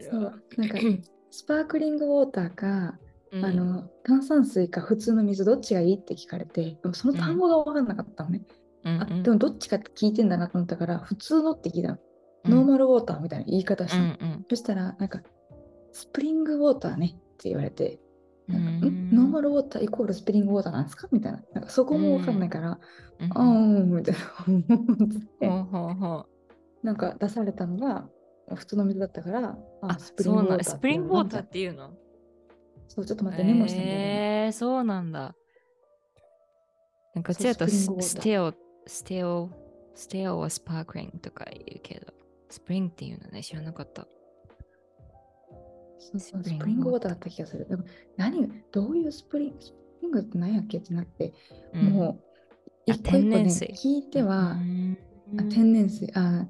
[0.00, 0.42] そう。
[0.56, 0.78] なんか、
[1.30, 2.98] スパークリングウォーターか、
[3.32, 8.42] うんあの炭酸水か普通の水どっちがいいって聞かれて、でもその単語が分かんなかったのね。
[8.84, 11.94] あうんうんでもどっちかって聞いてんだなと思ったから、普通のって聞いたの。
[11.94, 12.00] うん
[12.44, 14.04] ノーマルウォーターみたいな言い方したの。
[14.04, 15.22] うんそしたら、なんか、
[15.92, 18.00] スプリングウォーターねって言われて、う
[18.48, 21.08] なんかんん normal water イコール spring water なんですか？
[21.12, 21.42] みたいな。
[21.54, 22.80] なんかそこも分かんないから、
[23.20, 23.32] うん。
[23.32, 24.14] ああ、うん、みたい
[25.40, 26.26] な
[26.82, 28.08] なんか出されたのが、
[28.54, 31.90] 普通の水だったから、あ、spring water スプリング water っってていうの？
[32.88, 34.44] そう、ちょっと待って、メモしたんだよね。
[34.46, 35.34] えー、そうなんだ。
[37.14, 42.12] なんかちだとそうス spring water still、still、still は sparkling とか言うけど、
[42.50, 44.06] スプリングっていうのね、知らなかった。
[46.02, 47.66] spring spring water だった気がする。
[47.68, 47.84] でも
[48.16, 51.32] 何どういう spring spring って何やっけってなって、
[51.74, 51.82] うん。
[51.90, 54.98] もうあ一個一個ね聞いては、うん。
[55.38, 56.10] あ天然水。
[56.14, 56.46] あ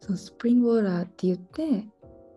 [0.00, 1.86] そう spring water って言って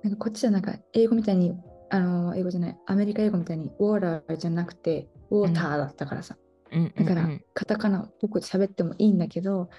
[0.03, 1.53] なんかこっちじゃなんか英語みたいに
[1.89, 6.37] あの英語じゃないアメリカ英語みたいにウォーターじゃなくてウォーターだったからさ、
[6.71, 6.93] うん。
[6.95, 9.69] だから、カタカナっぽく喋ってもいいんだけど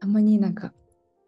[0.00, 0.72] たまになんか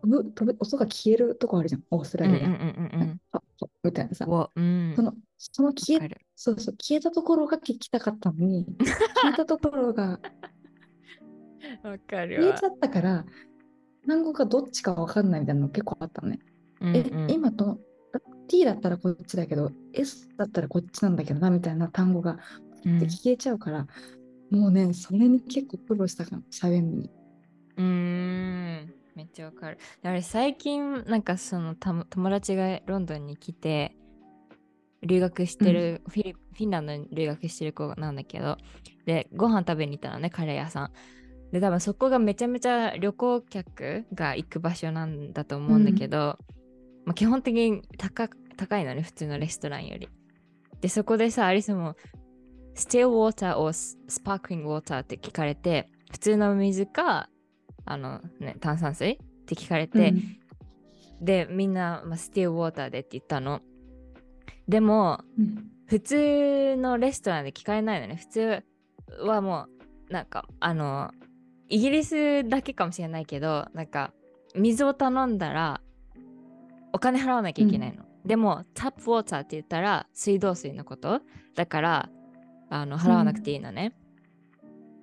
[0.03, 4.93] 飛ぶ飛ぶ音が消えるとこあるじゃんオーストラリア、うんうんうんうんあトみたいなさ、わうん。
[4.97, 8.67] そのその消えそうそう消えたところが聞きたかったのに、
[9.23, 10.21] 消えたところが
[11.83, 13.25] 消えちゃったから、
[14.07, 16.41] 単語がどっちかわかんないみたいなの結構あったのね。
[16.83, 17.31] え、うんうん。
[17.31, 17.79] 今と
[18.49, 22.39] T だったらこっちだけど S だったらこっちなんだけどなみたいな単語が
[22.85, 22.99] うん。
[22.99, 23.87] で消えちゃうから、
[24.51, 27.11] もうねそれに結構苦労したかも喋るのに。
[27.77, 29.79] うーんめっちゃわかる。
[30.03, 33.97] あれ最近なんかそのた友達がロンドンに来て
[35.03, 38.59] 留学してる、フィリフィンランドに留学してる子なんだけど
[39.07, 40.93] でご飯食べに行ったのねカレー屋さん。
[41.53, 46.39] で多分そこがめちゃめちゃ旅行客が行く場所なんだと思うんだけど、
[47.05, 50.09] まあ、基本的に高高いのね普通のレストランより。
[50.81, 51.97] でそこでさアリスも
[52.77, 57.29] still water or sparkling water って聞かれて普通の水か
[57.91, 60.37] あのね炭酸水って聞かれて、うん。
[61.21, 63.61] でみんな、まあ、スティールウォーターでって言ったの。
[64.69, 65.67] でもうん。
[65.87, 68.15] 普通のレストランで聞かれないのね。
[68.15, 68.65] 普通
[69.25, 69.67] はも
[70.09, 71.11] うなんかあの
[71.69, 74.13] イギリスだけかもしれないけどなんか
[74.55, 75.81] 水を頼んだら
[76.93, 81.21] お金払わなきゃいけないの、でもタップウォーターって言ったら水道水のこと。
[81.57, 82.09] だから
[82.69, 83.97] あの払わなくていいのね、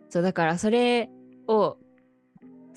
[0.07, 1.09] そうだからそれ
[1.49, 1.77] を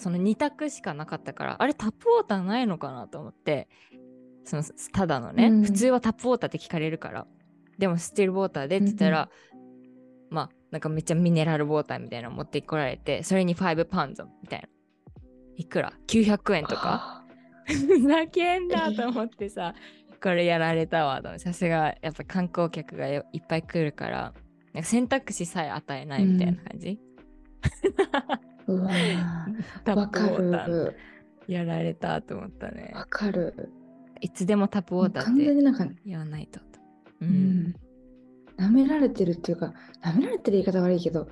[0.00, 3.68] その2択しかなかったからあれタップウォーターないのかなと思って
[4.44, 5.62] そのただのね、うん。
[5.62, 7.26] 普通はタップウォーターって聞かれるから
[7.78, 9.30] でもスティールウォーターでって言ったら、
[10.28, 14.68] まあなんかめっちゃミネラルウォーターみたいなの持ってこられてそれに5パウンドみたいな。
[15.56, 17.24] いくら？900円とか？
[17.66, 19.74] ふざけんなと思ってさ
[20.22, 24.34] これやられたわと思ってさすがやっぱ観光客がよいっぱい来るから
[24.72, 28.90] なんか選択肢さえ与えないみたいな感じ、うわ
[29.84, 30.96] タッーわかプウォーターる。
[31.46, 32.92] やられたと思ったね。
[32.94, 33.72] わかる。
[34.20, 36.60] いつでもタップウォーター完って全になんか、言わないと。
[37.20, 37.30] う、うん。
[37.30, 37.74] ん、
[38.58, 41.28] 舐められてるっていうか、舐められてる言い方悪いけど、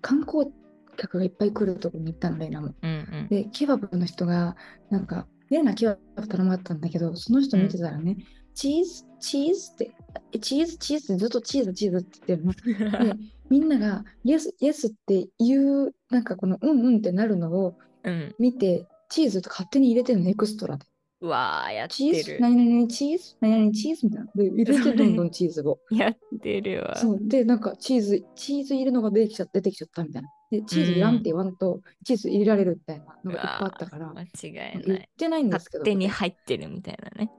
[0.00, 0.50] 観光
[0.96, 2.74] 客がいっぱい来るとこに行ったの、レイナも。
[2.82, 3.28] うんうん。
[3.28, 4.56] で、ケバブの人が、
[4.90, 8.16] なんか、レイナケバブ頼まったんだけど、その人見てたらね、
[8.54, 9.90] チーズ、チーズって、
[10.32, 13.14] えチーズ、チーズってずっとチーズ、チーズって言ってるの。
[13.52, 20.86] で、みんなが、イエス、イエスって言う、なんかこの、うんうんってなるのをうん、見て、チーズと勝手に入れてるの、エクストラで。
[21.20, 24.30] うわーやっチーズてる、何々チーズ、何々チーズみたいな。
[24.34, 25.78] で、入れてどんどん チーズを。
[25.90, 26.96] やってるわ。
[26.96, 27.18] そう。
[27.20, 30.28] で、なんかチーズ、チーズ入れるのが出てきちゃ出てきちゃったみたいな。
[30.50, 35.82] で、チーズいらんって言わんと、チーズ入れられるみたいなのがいっぱいあったから、間違い言っないてないんですけど。
[35.82, 37.30] 勝手に入ってるみたいなね。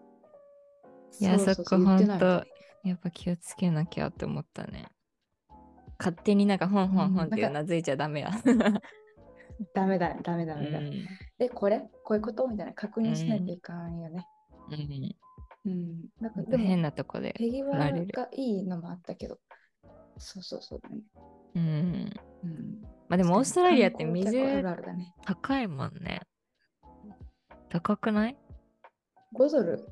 [1.20, 2.20] いやそこそう言ってない。
[2.20, 2.46] ほんと
[2.84, 4.88] やっぱ気をつけなきゃって思ったね
[6.04, 8.32] 勝手になんかほんほんほんってうなずいちゃダメや、
[9.74, 10.80] ダメだ、ダメだ、うダメだ。
[10.80, 10.94] ん。
[11.40, 11.80] え、これ？
[12.04, 12.48] こういうこと？
[12.48, 12.74] みたいな。
[12.74, 14.28] 確認しないといかんよね。
[15.66, 15.72] うん。
[15.72, 16.06] うん。
[16.20, 17.88] なんかでも、変なとこで手際が
[18.34, 19.40] いいのもあったけど、
[20.18, 21.02] そうそうそうだね。
[21.56, 22.14] うん。
[22.44, 22.82] うん。
[23.08, 24.64] まあでもオーストラリアって観水。
[25.26, 26.22] 高いもんね。
[27.70, 28.38] 高くない
[29.34, 29.88] ？5ドル、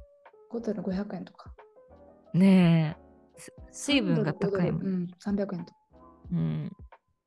[0.52, 1.54] 5ドル500円とか。
[2.34, 3.40] ねえ。
[3.40, 4.58] す水分が3ドル。
[4.58, 5.81] 高いもん、うん、300円とか。
[6.32, 6.72] うん、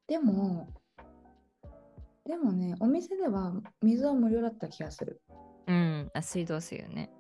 [0.07, 0.69] でも、
[2.27, 5.21] でもね、お店では水は無料だった気がする。
[5.67, 7.11] うん、あ水道水よね。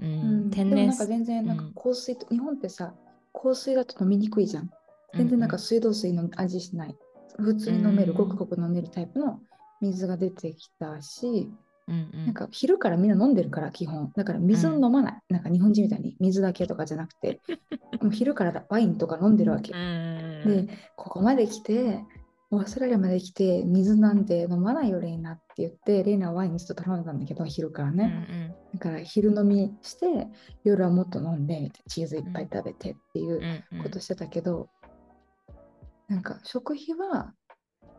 [0.00, 0.46] う、うん。
[0.46, 1.72] ん、天然でもなんか全然なんかうん。
[1.74, 2.94] 香水と、日本ってさ、
[3.32, 4.70] 香水だと飲みにくいじゃん。
[5.14, 6.96] 全然なんか水道水の味しない。
[7.38, 8.18] 普通に飲める、うん。
[8.18, 9.40] ごくごく飲めるタイプの
[9.80, 11.50] 水が出てきたし、
[11.88, 14.12] うんうんなんか昼からみんな飲んでるから基本。
[14.16, 15.22] だから水を飲まない。
[15.28, 17.40] なんか日本人みたいに水だけとかじゃなくて、
[18.00, 19.72] もう昼からワインとか飲んでるわけ。
[19.72, 22.04] うんで、ここまで来て、
[22.50, 28.54] オーストラリアまで来て、水なんて飲まないよ、レイナって言って、レイナはワインずっと頼んでたんだけど、昼からうんね。
[28.74, 30.28] だから昼飲みして、
[30.62, 34.68] 夜はもっと飲んで、みたいなチーズいっぱい食べてっていううんうんことしてたけど、
[36.08, 37.32] なんか食費は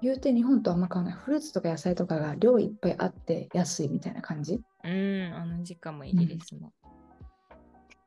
[0.03, 1.23] 言うて日本とあんま変わらない。
[1.23, 4.61] フルーツとか野菜とかが量いっぱいあって安いみたいな感じ。
[4.83, 6.73] うん、あの時間もイギリスも。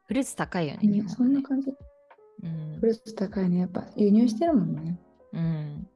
[0.07, 1.41] フルーツ高いよね、日ね、そ本ね。
[1.41, 1.71] んな感じ。
[1.71, 1.73] う
[2.49, 3.61] んフルーツ高いね。
[3.61, 4.99] やっぱ輸入してるもんね。
[5.33, 5.89] うん。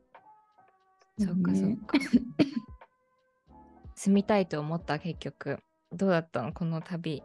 [1.18, 1.98] そっかそっねか。
[3.94, 5.58] 住みたいと思った結局。
[5.92, 7.22] どうだったのこの旅？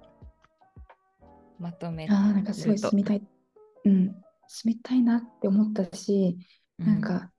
[1.60, 3.24] まとめああ、なんかすごい住みたい。
[3.86, 4.16] うん。
[4.48, 6.38] 住みたいなって思ったし、
[6.78, 7.32] なん、か、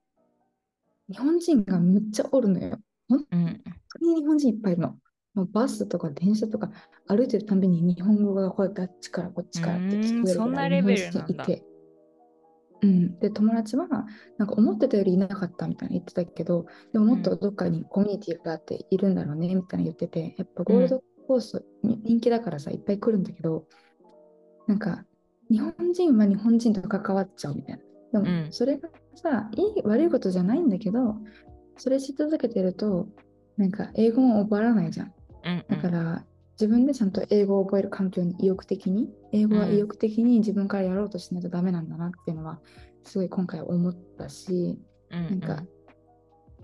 [1.09, 2.79] 日本人がむっちゃおるのよ。
[3.09, 3.37] 本当
[4.05, 4.97] に日本人いっぱいいるの。
[5.35, 6.71] もうバスとか電車とか
[7.07, 11.65] 歩いてるたびに日本語がこうやってあっちからこっちからって聞こえるうーんそんなレベルなんだ日本人いて。
[12.83, 13.89] うん、で友達は
[14.37, 23.65] なんか思ってたよりいなかったみたいな言ってたけどでももっとどっかにコミュニティがあっているんだろうねみたいな言っててやっぱゴールドコース人気だからさいっぱい来るんだけど
[24.67, 25.05] なんか
[25.51, 27.86] 日本人は日本人と関わっちゃうみたいな。
[28.13, 31.17] でもうんそれがさ、いい悪いことじゃないんだけど、
[31.77, 33.09] それし続けてると、
[33.57, 35.13] なんか英語も覚えらないじゃん。
[35.45, 42.61] うんだから、自分でちゃんと英語を覚える環境に意欲的に、英語は意欲的に自分からやろうとしないとダメなんだなっていうのは、
[43.05, 44.79] すごい今回思ったし、
[45.11, 45.65] うんなんか、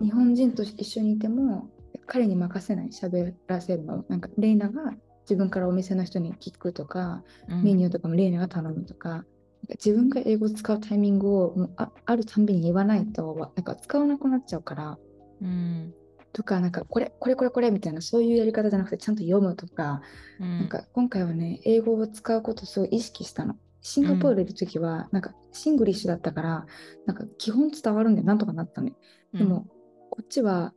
[0.01, 1.69] 日本人と一緒にいても、
[2.05, 4.03] 彼に任せない、喋らせるの。
[4.09, 9.25] なんか、レイナが自分からお店の人に聞くとか、メニューとかもレイナが頼むとか
[9.69, 14.97] 自分が英語を使うタイミングをもうああるたんびに言わないと、なんか使わなくなっちゃうから、
[15.41, 15.93] うん。
[16.33, 20.01] とか、なんかこれ、これ、これ、これみたいな、そういうやり方じゃなくて、ちゃんと読むとか、
[20.39, 20.67] うんなん。
[20.67, 23.55] か今回はね、英語を使うことをすごい意識したの。
[23.81, 26.65] シンガポールいるときは、なんかシングリッシュだったから、
[27.05, 28.93] なんか基本伝わるんでなんとかなったね。
[29.33, 29.67] でも、
[30.09, 30.73] こっちは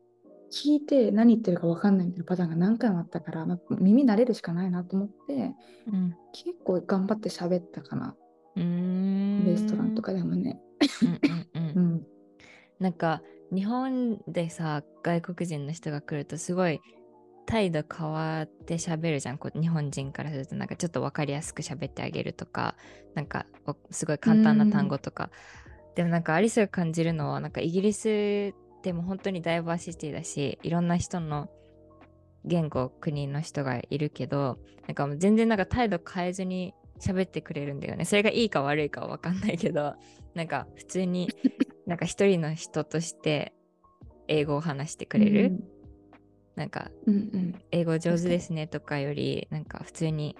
[0.50, 5.54] 聞いて何言ってるか分かんないみたいなパターンが何回もあったから、まあ耳慣れるしかないなと思って、
[5.92, 6.16] うん。
[6.32, 8.14] 結構頑張って喋ったかな。
[8.56, 10.60] うんレストランとかでもね。
[12.78, 13.22] なんか
[13.54, 16.80] 日本でさ外国人の人が来るとすごい
[17.46, 19.38] 態度変わって喋るじゃん。
[19.38, 22.74] こう日本人からするとなんかちょっと分かりやすく喋ってあげるとか
[23.14, 25.30] なんかおすごい簡単な単語とか。
[25.94, 31.48] でもなんかアリスが感じるのはなんかイギリスでも本当にダイバーシティだしいろんな人の
[32.44, 38.04] 言語国の人がいるけどなんかもう全然なんか態度変えずに喋ってくれるんだよね。
[38.04, 39.94] それがいいか悪いかは分かんないけど
[40.34, 41.28] なんか普通に
[41.86, 43.52] なんか一人の人として
[44.28, 45.52] 英語を話してくれる、
[46.56, 47.62] なんかうんうん。
[47.70, 50.36] 英語上手ですねとかよりなんか普通に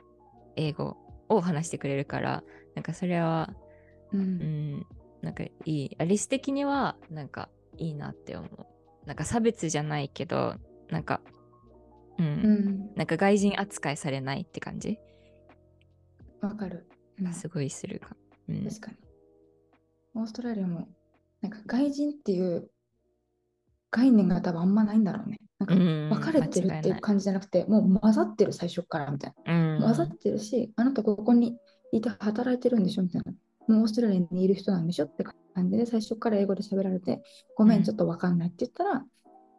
[0.57, 0.97] 英語
[1.29, 2.43] を話してくれるから
[2.75, 3.55] なんかそれは
[4.13, 4.21] うん。
[4.21, 4.87] ううんん
[5.23, 5.97] なんかいい。
[5.99, 8.67] アリス的にはなんかいいなって思う。
[9.07, 10.57] なんか差別じゃないけど
[10.91, 11.21] なんか
[12.19, 12.91] うん、うん。
[12.97, 14.99] なんか外人扱いされないって感じ？
[16.41, 16.87] わかる。
[17.21, 18.15] うんすごいするか、
[18.49, 18.97] うん、確かに。
[20.15, 20.89] オーストラリアも、
[21.41, 22.71] なんか外人っていう
[23.91, 25.39] 概念が多分あんまないんだろうね。
[25.59, 29.87] なんかうん分かれてるっていう感じじゃなくて、もう混ざってる最初からみたいうんな。
[29.87, 31.57] 混ざってるし、あなたここに
[31.93, 33.33] いて働いてるんでしょみたいな。
[33.69, 37.23] もうオーストラリアにいる人なんでしょって感じで最初から英語で喋られて、
[37.57, 39.05] ごめうんん、ちょっと分かんないって言ったら、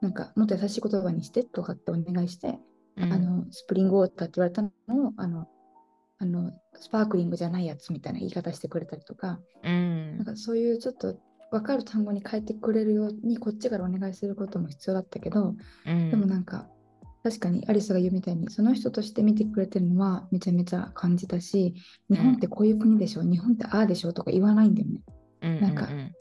[0.01, 2.59] なんかもっと優しい言葉にしてとかってお願いして、
[2.97, 4.69] うんあのスプリングウォーターって言われたの
[5.09, 5.47] をあの
[6.19, 10.17] あのスパークリングじゃないやつみたいな言い方してくれたりとか、うん。
[10.17, 11.15] なんかそういうちょっと
[11.51, 16.09] 分かる単語に変えてくれるようにこっちからお願いすることも必要だったけど、うん。
[16.09, 16.67] でもなんか
[17.23, 21.75] 確かにアリスが言うみたいにその人として見てくれてるのはめちゃめちゃ感じたし
[22.09, 25.01] 日本ってこういう国でしょ、日本ってああでしょとか言わないんだよね。
[25.41, 26.11] うんなんかうん。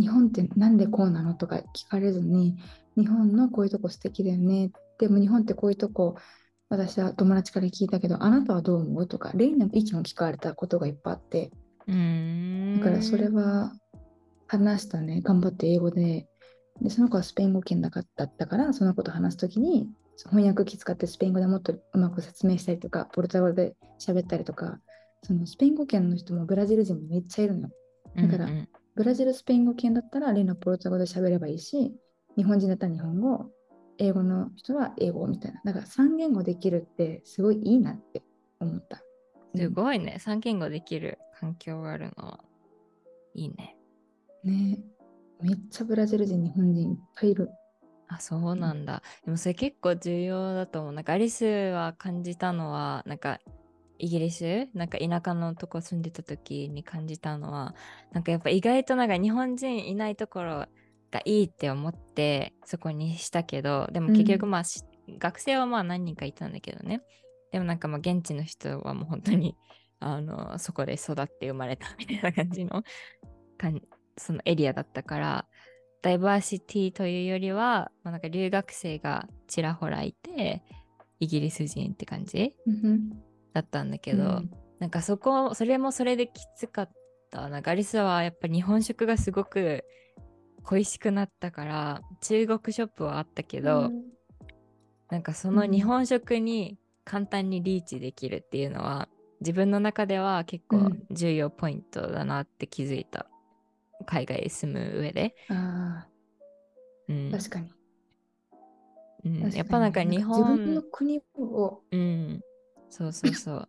[0.00, 2.56] 日本ってなんでこうなのとか聞かれずに
[2.96, 4.70] 日本のこういうとこ素敵だよね。
[4.98, 6.16] でも日本ってこういうとこ
[6.70, 9.06] 私は友達から聞いたけどあなたはどう思う？
[9.06, 11.50] とかレイナの意見を聞かれたことがいっぱいあって
[11.86, 12.78] うん。
[12.78, 13.72] だからそれは
[14.46, 15.20] 話したね。
[15.20, 16.26] 頑張って英語で。
[16.80, 19.86] でその子はスペイン語圏だったからその子と話すときに
[20.30, 24.78] 翻訳機使ってスペイン語でもっとうまく説明したりとかポルトガルで喋ったりとか
[25.24, 27.74] そのスペイン語圏の人もブラジル人もめっちゃいるのよ。
[28.16, 28.68] だからうんうん。
[28.96, 31.94] ブラジル、スペイン語圏だったら、レイのポルトガル語で喋ればいいし、
[32.36, 33.48] 日本人だったら日本語、
[34.00, 35.60] 英語の人は英語みたいな。
[35.64, 38.22] だから3言語できるってすごいいいなって
[38.58, 39.02] 思った。
[39.54, 40.16] すごいね。
[40.18, 42.40] 三言語できる環境があるのは。
[43.34, 43.76] いいね。
[44.42, 44.78] ね
[45.40, 47.50] めっちゃブラジル人、日本人いっぱいいる。
[48.08, 49.02] あ、そうなんだ。
[49.24, 50.92] でもそれ結構重要だと思う。
[50.92, 53.38] なんかアリスは感じたのは、なんか
[53.98, 57.74] イギリス、なんか田舎のとこ住んでた時に感じたのは、
[58.12, 60.66] なんかやっぱ意外となんか日本人いないところ
[61.10, 64.84] がいいって思ってそこにしたけど、でも結局まあ、し
[65.18, 67.02] 学生はまあ何人かいたんだけどね。
[67.52, 69.56] でもなんかまあ現地の人はもう本当に
[69.98, 72.84] あのそこで育って生まれたみたいな感じの
[73.58, 73.82] かん
[74.16, 75.46] そのエリアだったから
[76.00, 80.62] ダイバーシティというよりは、まあ、なんか留学生がちらほらいて
[81.18, 83.10] イギリス人って感じうん
[83.52, 84.50] だったんだけど、うん。
[84.78, 86.90] なんかそこそれもそれできつかっ
[87.30, 87.58] たな。
[87.58, 89.84] んかアリスはやっぱ日本食がすごく
[90.64, 93.90] 恋しくなったから中国ショップはあったけど、
[95.10, 95.70] なんかそのうん。
[95.70, 99.08] 日本食に簡単にリーチできるっていうのは、
[99.40, 101.06] 自分の中では結構うん。
[101.10, 103.26] 重要ポイントだなって気づいた、
[104.06, 106.06] 海外へ住む上で、あ
[107.08, 107.34] うん。
[107.34, 107.72] あ、確かに。
[109.24, 109.50] うん。
[109.50, 112.40] やっぱなんか日自分本の国を、うん、
[112.88, 113.68] そうそうそう。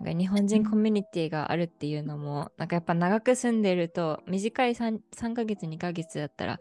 [0.00, 6.60] なんか日本人コミュニティがあるっていうのも、なんかやっぱ長く住んでると、短い 3, 3ヶ月、2ヶ月だったら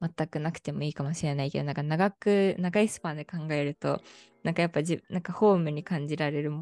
[0.00, 4.02] 全くなくてもいいかもしれないけど、なんか長く、長いスパンで考えると、
[4.42, 6.52] なんかやっぱじなんかホームに感じられる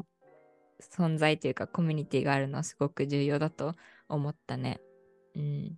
[0.81, 3.75] 存在というかコミュニティがあるのはすごく重要だと
[4.09, 4.79] 思ったね。
[5.35, 5.77] うん。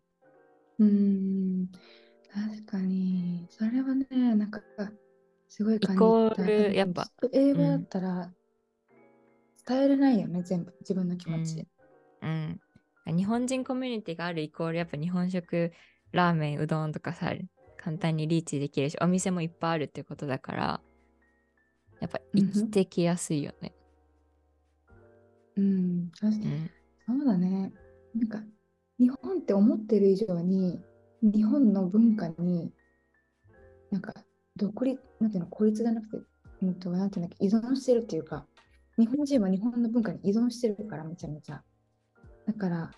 [0.79, 1.67] うーん、
[2.29, 3.47] 確かに。
[3.49, 4.61] それはね、なんか、
[5.47, 6.03] すごい感じた。
[6.03, 8.33] イコールやっぱ英語だったら、
[9.67, 11.67] 伝えれないよね、全部、自分の気持ち。
[12.21, 12.61] うん。
[13.05, 15.71] 日本人コミュニティがあるイコールやっぱ日本食、
[16.11, 17.33] ラーメン、うどんとかさ、
[17.77, 20.81] 簡単にリーチできるし、お店もいっぱいあるってことだから、
[21.99, 23.73] やっぱ生きてきやすいよね。
[25.55, 26.71] うん、確かにうん。
[27.07, 27.73] そうだね。
[28.13, 28.43] なんか、
[28.99, 30.81] 日本って思ってる以上に、
[31.21, 32.71] 日本の文化に、
[33.91, 34.13] なんか、
[34.55, 36.17] 独立、なんていうの、孤立じゃなくて、
[36.61, 38.47] うんと、なんていうんだっけ、依存してるっていうか、
[38.97, 41.63] 日本人は日本の文化に依存してるから、めちゃめちゃ。
[42.45, 42.91] だから、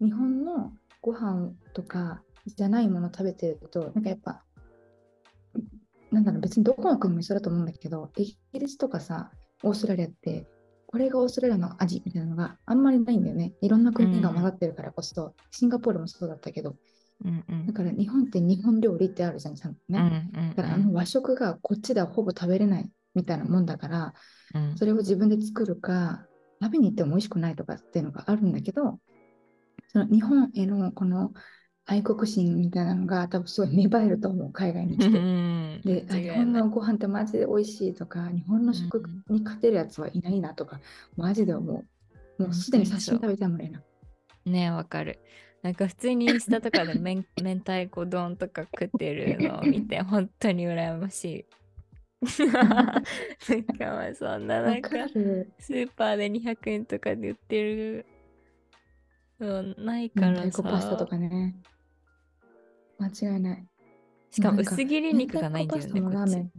[0.00, 4.44] 日本のご飯とかじゃないもの食べてると、なんかやっぱ、
[6.12, 9.30] なんだろう、別にどこの国も一緒だと思うんだけど、イギリスとかさ、
[9.62, 10.46] オーストラリアって、
[10.86, 13.52] これがオーストラリアの味みたいなのがあんまりないんだよね。
[13.60, 16.76] いろんな国が混ざってるからこそ、シンガポールもそうだったけど、
[17.24, 20.30] うんうんだから日本って日本料理ってあるじゃん、ちゃんとうんね。
[20.34, 24.14] うんだからあの和食がこっちではほぼ食べれないみたいなもんだから、
[24.54, 26.26] うんそれを自分で作るか、
[26.62, 28.98] 食べに行っても美味しくないとかっていうのがあるんだけど、
[29.88, 31.32] その日本へのこの
[31.86, 35.18] 愛国心みたいなのが多分すごい芽生えると思う、海外に来て。
[35.18, 40.80] うんで、あ日本のご飯ってマジで美味しいとか、日本の食に勝てるやつはいないなとか、
[41.16, 41.84] マジで思
[42.38, 42.42] う。
[42.42, 43.82] もうすでに刺身食べたいもんねな。
[44.46, 45.18] ねえわかる。
[45.62, 51.44] なんか普通にインスタとかでめん 明太子丼とか食ってるのを見て本当に羨ましい。
[52.20, 53.00] な
[53.56, 54.90] んかまあそんななんか。
[55.08, 58.06] スーパーで200円とかで売ってる
[59.40, 61.10] のないか明ら太子パスタとさ。
[61.12, 61.56] かね。
[62.98, 63.66] 間違いない。
[64.30, 66.50] しかも薄切り肉がないんだよね。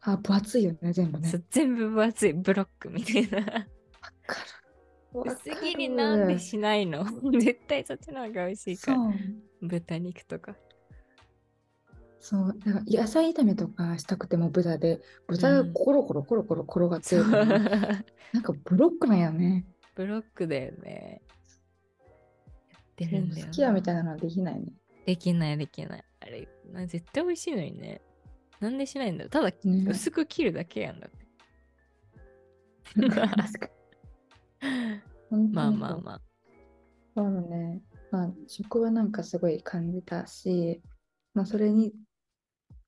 [0.00, 3.66] あ、分厚いよね、全部ね全部分厚いブロックみたいな。
[5.12, 7.04] 薄る切りなんでしないの？
[7.40, 8.98] 絶対そっちの方が美味しいから。
[9.62, 10.54] 豚肉とか。
[12.20, 12.58] そう。
[12.64, 19.66] だから野菜炒めとかしたくても豚で、豚がうんコロコロコロコロ転がってるから、なんかブロックなんやね。
[19.94, 21.22] ブロックだよね。
[22.70, 24.02] やってるんだよ好きやみたいな。
[24.02, 24.72] なのはできないね。
[25.06, 26.04] できないできない。
[26.20, 28.00] あれ、な絶対美味しいのにね。
[28.60, 31.26] なんでしないんだろうただ、ね薄く切るだけやんだって。
[35.52, 36.20] まあまあまあ。
[37.16, 37.80] そうだね。
[38.10, 40.80] まあ、食はなんかすごい感じたし、
[41.34, 41.92] まあ、それに、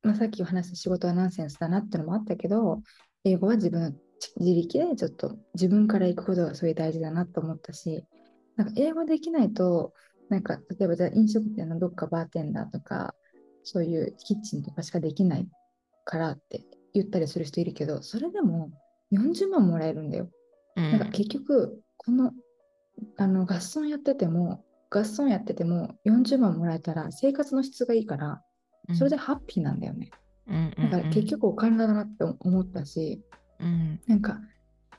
[0.02, 2.82] まあ、さっき話した仕事はナンセンスだなってのもあったけど、
[3.24, 3.92] 英語は自分の
[4.38, 8.04] 自力でちょっと自分から行くことがすごい大事だなと思ったし、
[8.56, 9.92] なんか英語できないと、
[10.28, 13.14] なんか例えばじゃあ飲食店のどっかバーテンダーとか、
[13.62, 15.48] そういうキッチンとかしかできない
[16.04, 18.70] からって言ったりする人いるけど、それでも
[19.10, 20.28] 40万もらえるんだよ。
[20.76, 22.32] うんなんか結局、この
[23.16, 28.42] あの合奏やってても、合奏やってても40万もらえたら生活の質がいいから、
[28.94, 30.10] それで、ハッピーなんだよね。
[30.46, 33.22] うんだから結、局お金だなって思ったし、
[33.60, 34.00] うん。
[34.06, 34.40] なんか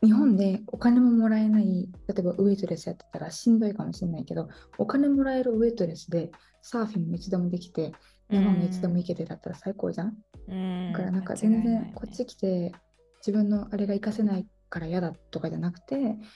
[0.04, 6.32] 日本でお金ももらえない、例えばウェイトレスやってたらしんどいかもしれないけど、お金もらえるウェイトレスで
[6.62, 7.92] サーフィンも一度もできて、
[8.30, 10.18] 山も一度も行けてだったら最高じゃん。
[10.48, 12.72] うん、だからなんか全然こっち来て
[13.20, 15.96] 自分のあれが活かせないから嫌だとかじゃなくて、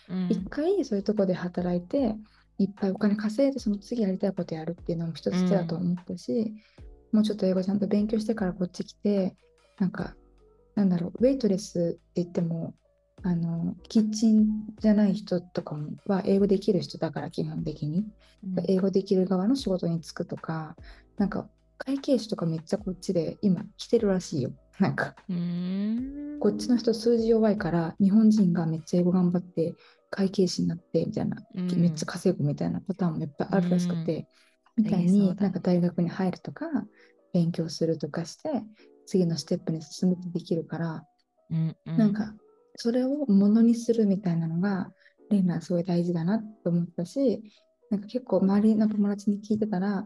[0.10, 0.28] うん。
[0.30, 2.16] 一回そういうとこで働いて
[2.60, 6.54] いっぱいお金稼いでその次やりたいことやるっていうのも一つ手だと思ったし、
[7.16, 9.36] もうちょっと英語ちゃんと勉強してからこっち来て
[9.80, 10.16] なんか
[10.76, 12.76] なんだろうウェイトレスって言っても
[13.24, 14.48] あのキッチン
[14.80, 18.06] じゃない人とかもは英語できる人だから基本的に、
[18.68, 20.76] 英語できる側の仕事に就くとか
[21.18, 21.48] なんか
[21.78, 24.52] 会計士とかめっちゃこっちで今来てるらしいよ。
[24.80, 25.16] なんか。
[25.30, 26.38] うん。
[26.40, 29.74] こっちの人数字弱いから日本人がめっちゃ英語頑張って
[30.10, 31.68] 会計士になってみたいな、うん。
[31.80, 34.28] めっちゃ稼ぐみたいなパターンもいっぱいあるらしくて、
[34.78, 36.66] みたいになんか大学に入るとか
[37.34, 38.50] 勉強するとかして
[39.06, 41.04] 次のステップに進めてできるから、
[41.50, 41.98] うんうん。
[41.98, 42.34] なんか
[42.76, 44.92] それをものにするみたいなのが
[45.30, 47.44] レイナはすごい大事だなと思ったし
[47.90, 50.06] なんか結構周りの友達に聞いてたら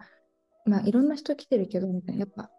[0.65, 2.49] まあいろんな人来てるけどみたいなやっぱ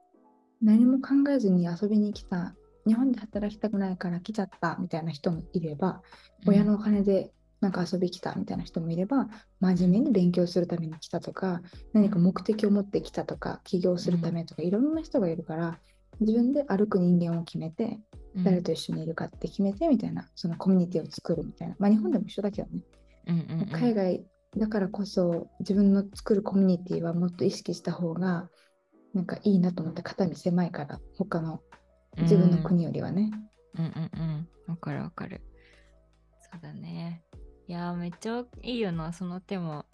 [0.60, 2.54] 何も考えずに遊びに来た
[2.86, 6.02] 日本で働きたくないから来ちゃったみたいな人もいれば
[6.46, 7.30] 親のお金で
[7.60, 9.28] なんか遊び来たみたいな人もいれば
[9.60, 11.60] 真面目に勉強するために来たとか
[11.92, 15.78] 何か目的を持ってきたとか起業するためとかいろんな人がいるから
[16.20, 18.00] 自分で歩く人間を決めて
[18.34, 18.44] うん。
[18.44, 21.76] 誰と一緒にいるかって決めてみたいなそのコミュニティを作るみたいな。
[21.78, 22.80] まあ日本でも一緒だけどね。
[23.26, 23.68] うんうんうん。
[23.70, 24.24] 海外
[24.56, 28.48] だからこそ自分の作るコミュニティはもっと意識した方が
[29.14, 31.60] なんかいいなと思って肩身狭いから他の
[32.18, 33.30] 自分の国よりはね。
[33.74, 34.48] うんうんうん。
[34.68, 35.42] わかるわかる。
[36.52, 37.22] そうだね。
[37.70, 39.12] いやー、めっちゃいいよな。
[39.12, 39.86] その手も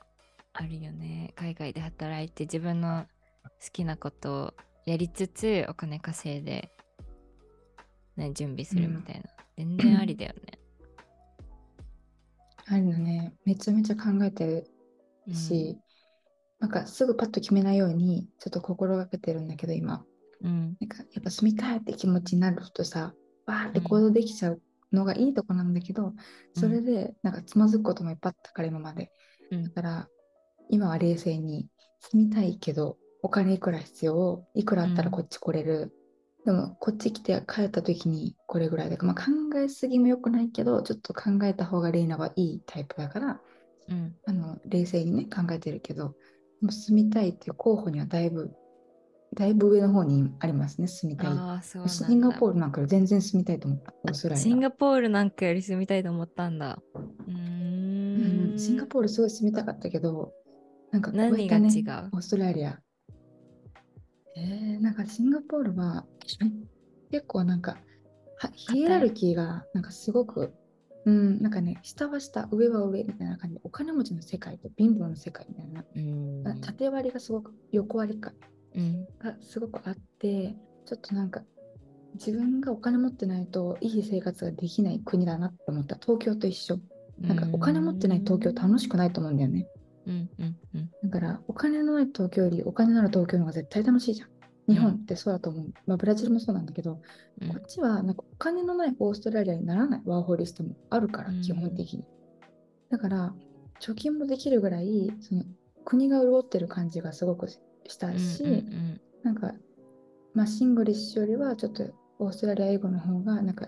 [0.54, 1.34] あるよね。
[1.36, 3.04] 海外で働いて自分の
[3.44, 4.54] 好きなことを
[4.86, 6.72] やりつつお金稼いで、
[8.16, 9.24] ね、準備するみたいな。
[9.58, 10.58] 全然ありだよね。
[12.64, 14.64] あるのね、めちゃめちゃ考えて
[15.26, 15.78] るし、
[16.58, 20.02] なんかすぐパッと決めないようにちょっと心がけてるんだけど今
[20.42, 20.78] うん。
[20.80, 23.12] なんかやっぱ住みたいって気持ちになるとさ
[23.44, 24.62] バーって行動できちゃう
[24.96, 26.14] のがいいとこなんだけど、
[26.54, 29.12] それでなんかつまずくこともいっぱいあったから今まで。
[29.50, 29.62] うん。
[29.62, 30.08] だから
[30.68, 31.68] 今は冷静に
[32.00, 34.44] 住みたいけどお金いくら必要？
[34.54, 35.92] いくらあったらこっち来れる、
[36.44, 43.40] でもこっち来て帰った時にこれぐらいだから、まあ、考えすぎも良くないけどちょっと考えた方がレイナはいいタイプだから
[43.88, 44.14] うん。
[44.26, 46.14] あの冷静にね考えてるけど
[46.60, 48.50] もう住みたいっていう候補にはだいぶ
[49.34, 51.26] だいぶ上の方にありますね住みたい。
[51.28, 51.88] ああ、そう。
[51.88, 56.78] シンガポールなんかより全然住みたいと思ったオーストラリアシンガポールなんかより住みたいと思ったんだ。
[57.26, 58.54] うん。
[58.54, 58.58] ん。
[58.58, 60.32] シンガポールすごい住みたかったけど
[60.90, 62.08] なんかこういったね何が違う？
[62.12, 62.78] オーストラリア。
[64.36, 66.06] えー、なんかシンガポールは
[67.10, 67.78] 結構なんか
[68.38, 70.54] はヒエラルキーがなんかすごく
[71.04, 73.56] うんなんかね下は下上は上みたいな感じ。
[73.56, 75.84] でお金持ちの世界と貧乏の世界みたいな。
[75.94, 75.98] う
[76.54, 76.60] ん。
[76.60, 78.30] 縦割りがすごく横割りか。
[78.30, 78.55] うん。
[79.18, 80.54] がすごくあって
[80.84, 81.42] ちょっとなんか
[82.14, 85.96] 自分がお金持ってないといい生活ができない国だなって思った。
[85.96, 86.78] 東京と一緒。
[87.20, 89.66] なんかお金持ってない東京楽しくないと思うんだよね。
[90.06, 91.10] うんうんうん。
[91.10, 94.28] だからお金のない東京よりお金のある東京の方が絶対楽しいじゃん。
[94.68, 97.00] 日本ってそうだと思う、まあ、ブラジルもそうなんだけど、
[97.40, 97.48] うん。
[97.48, 101.42] こっちはなんかお金のないオーストラリアにならないワーホリストもあるからうん。
[101.42, 102.04] 基本的に、
[102.90, 103.34] だから
[103.80, 105.44] 貯金もできるぐらいその
[105.84, 107.48] 国が潤ってる感じがすごく
[107.88, 109.54] したし、うんうんなんか、
[110.34, 111.82] まあ、シングリッシュよりはちょっと
[112.20, 113.66] オーストラリア英語の方がなんか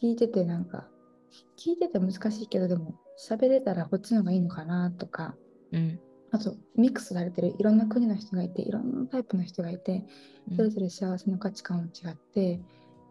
[0.00, 0.88] 聞いててなんか
[1.58, 2.94] 聞いてて難しいけどでも
[3.28, 5.34] 喋れたらこっちの方がいいのかなとか
[5.72, 5.80] うん。
[5.80, 6.00] うん
[6.34, 10.02] あとミックスされてるいろんな国の人がいていろんなタイプの人がいて
[10.50, 10.56] うん。
[10.56, 12.58] それぞれ幸せの価値観も違って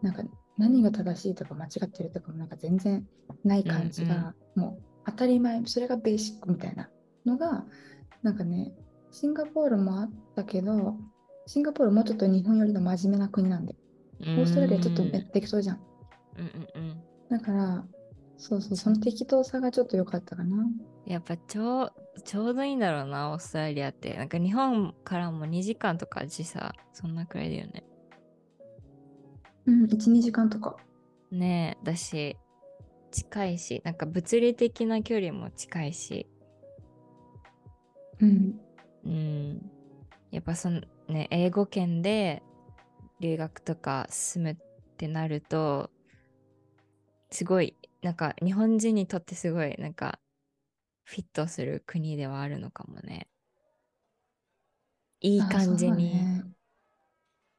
[0.02, 0.24] なんか
[0.58, 3.06] 何が正しいとか間違ってるとかもなんか全然
[3.44, 6.90] ない感じが、もう当たり前それがベーシックみたいな
[7.24, 7.64] のが
[8.22, 8.72] なんかね
[9.12, 10.96] シンガポールもあったけど
[11.46, 13.76] シンガポールもうちょっと日本よりの真面目な国なんで
[14.20, 15.80] オーストラリアちょっとめ適当じゃん。
[16.38, 17.02] うんうんうん。
[17.28, 17.84] だから
[18.36, 20.64] そうそうその適当さがちょっと良かったかな。
[21.06, 21.92] やっぱちょう
[22.24, 24.14] ちょうどいいんだろうな、オーストラリアって。
[24.14, 27.84] なんか日本からも2時間とか時差、そんなくらいだよね。
[29.66, 30.76] うん12時間とか。
[31.30, 32.36] ねえ、だし、
[33.10, 36.28] 近いし、なんか物理的な距離も近いし、
[38.20, 38.60] うん
[39.04, 39.70] うん。
[40.30, 42.42] やっぱそのね、英語圏で
[43.20, 44.56] 留学とか住むっ
[44.96, 45.90] てなると、
[47.32, 50.18] すごい、なんか日本人にとってすごい、なんか
[51.04, 53.28] フィットする国ではあるのかもね。
[55.22, 56.44] いいあ感じに、ね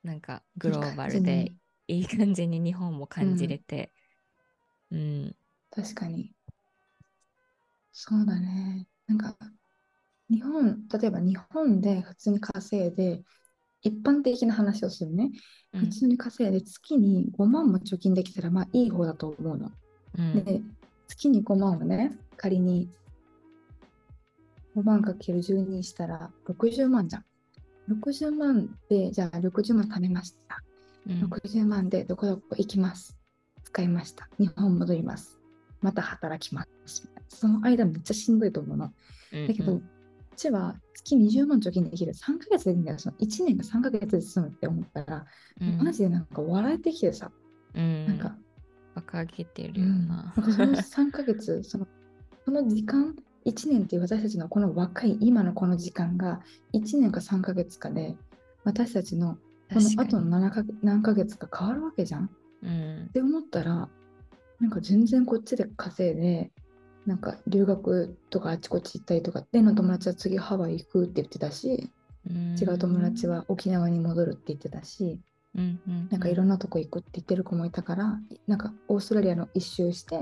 [0.03, 1.55] なんかグローバルでに
[1.87, 3.91] いい感じに日本も感じれて、
[4.91, 5.35] うん、
[5.71, 6.33] 確かに。
[7.93, 8.87] そうだね。
[9.07, 9.37] なんか、
[10.30, 13.21] 日本、例えば日本で普通に稼いで、
[13.82, 15.32] 一般的な話をするね。
[15.74, 19.71] うん普通に稼いで月に5万も貯金できたら、まあいい方だと思うの。
[20.17, 20.61] うんで、
[21.07, 22.89] 月に5万をね、仮に
[24.76, 27.26] 5万かける12にしたら60万じゃん。
[27.89, 30.63] 60万で、じゃあ60万貯めました。
[31.07, 33.17] うん60万でどこどこ行きます。
[33.63, 34.30] 使いました。
[34.39, 35.39] 日本戻ります。
[35.82, 37.09] また働きます。
[37.30, 38.93] その間めっちゃしんどいと思うの。
[39.34, 39.84] うんだけど、う
[40.36, 42.13] ちは月20万貯金できる。
[42.13, 42.99] 3ヶ月でいいんだよ。
[42.99, 45.25] その1年が3ヶ月で済むって思ったら、
[45.61, 47.31] うんマジでなんか笑えてきてさ、
[47.75, 48.36] うん、なんか、
[48.95, 50.34] 馬鹿げてるようん、な。
[50.36, 51.88] なんかその3ヶ月、 その
[52.45, 53.15] その時間、
[53.45, 56.41] 1年っていう私たちのこの若い今のこの時間が
[56.73, 58.15] 1年か3ヶ月かで、
[58.63, 59.38] 私たちの
[59.73, 62.29] この後の7か何ヶ月か変わるわけじゃん。
[62.63, 63.89] うんって思ったら
[64.59, 66.51] なんか全然こっちで稼いで
[67.05, 71.89] なんか留学とかあちこち行ったりとかでの友達は次ハワイ行くって言ってたし
[72.29, 75.19] うん違う友達は沖縄に戻るって言ってたし
[75.55, 80.19] うんうんなんかいろんなとこ行くって言ってる子もいたからなんかオーストラリアの一周して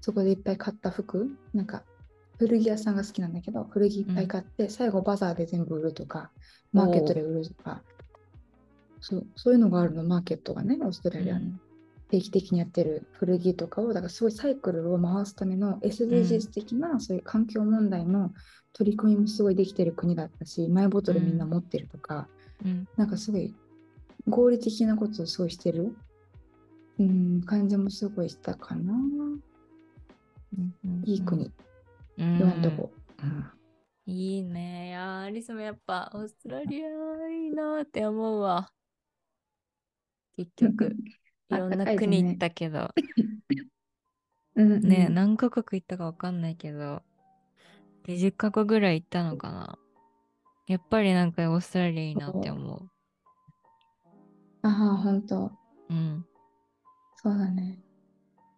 [0.00, 1.82] そこでいっぱい買った服なんか
[2.38, 6.30] 古着屋さんが好きなんだけど古着いっぱい買って最後バザーで全部売るとか
[6.72, 7.82] マーケットで売るとか
[9.00, 11.50] そうそういうのがあるのマーケットがねオーストラリアの。
[12.10, 18.32] 定期的にやってる古着とかをだからすごいサイクルを回すための SDGs 的なそういう環境問題の
[18.72, 22.28] 取り組みもすごいできてる国だったしマイボトルみんな持ってるとか、
[22.64, 23.54] うんなんかすごい
[24.28, 25.96] 合理的なことをすごいしてる、
[26.98, 28.92] うん、感じもすごいしたかな。
[28.92, 29.40] うん
[30.84, 31.50] うんいい国、
[32.18, 32.90] うん言わんとこ。
[33.22, 33.50] うん
[34.06, 34.88] いいね。
[34.88, 38.68] いやーアリスもやっぱオーストラリアいいなーって思うわ。
[40.36, 40.96] 結局、
[41.50, 42.90] いろんな国行ったけど、
[44.56, 47.02] うんうんね、何カ国行ったかわかんないけど、
[48.06, 49.78] 20カ国ぐらい行ったのかな。
[50.66, 52.90] やっぱりなんかオーストラリアいいなって思う。
[54.62, 55.50] ああ、本当。
[55.88, 56.24] うん。
[57.16, 57.80] そうだね。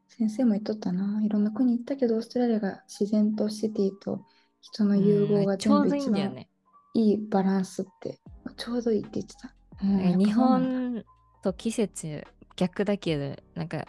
[0.08, 1.22] 先生も言っとったな。
[1.24, 4.20] いろんな国行ったけど、オーストラリアが自然とシティと
[4.60, 6.46] 人の融合が全部一番
[6.94, 8.20] いいバランスって、
[8.56, 9.54] ちょうどいいって言ってた。
[9.82, 11.04] うんえ日本
[11.42, 12.24] と季節
[12.56, 13.86] 逆だけど、なんか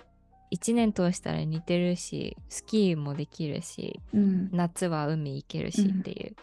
[0.53, 4.49] 1年通したら似てるし、スキーもできるし、うん。
[4.51, 6.35] 夏は海行けるしっていう、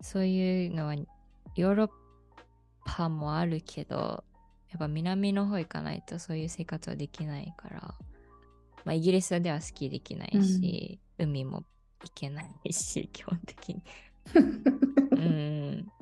[0.00, 1.90] そういうのはヨーロッ
[2.86, 4.24] パもあるけど、
[4.70, 7.94] やっぱ南の方行かないとそういう生活はできないから、
[8.84, 11.64] まあ、イギリスではスキーできないし、海も
[12.02, 13.82] 行けないし、 基本的に。
[15.12, 15.92] うん。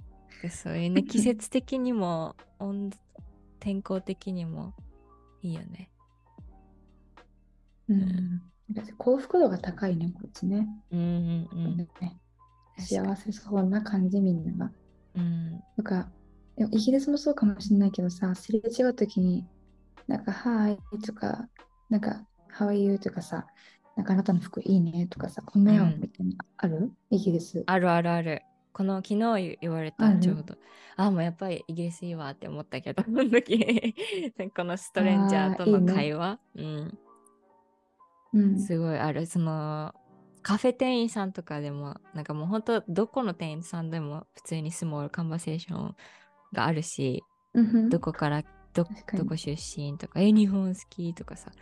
[0.42, 2.90] でそういうね、季節的にも、温
[3.58, 4.74] 天候的にも
[5.44, 5.90] いいよね。
[7.88, 8.42] うん。
[8.96, 10.66] 幸福度が高いね、こっちね。
[10.90, 11.76] うんうんうん。
[11.76, 11.88] ね
[12.78, 14.72] 幸せそうな感じ、みんなが。
[15.16, 15.50] うん。
[15.50, 16.10] なんか、
[16.56, 19.46] でもイギリスもそうかもしれないけどさ、すれ違うときに、
[20.08, 21.46] なんか、はいとか、
[21.90, 22.24] なんか、
[22.58, 22.98] How are you?
[22.98, 23.46] とかさ、
[23.96, 26.90] なんかあなたの服いいねとかさ、こんなようんみたいな、ある？
[27.10, 27.62] イギリス。
[27.66, 28.42] あるあるある。
[28.74, 30.56] この昨日言言われたちょうど。
[30.96, 33.94] あ、もうやっぱりイギリスいいわって思ったけど、その時
[34.54, 36.98] このストレンジャーとの会話、うん、
[38.34, 38.60] うん。
[38.60, 39.26] すごいある。
[39.26, 39.94] その
[40.42, 45.96] カフェ店員さんとかでも、なんかもう本当どこの店員さんでも普通にスモールカンバセーション
[46.52, 47.22] があるし、
[47.88, 48.42] どこから
[48.74, 51.52] どどこ出身とか、え、日本好きとかさ、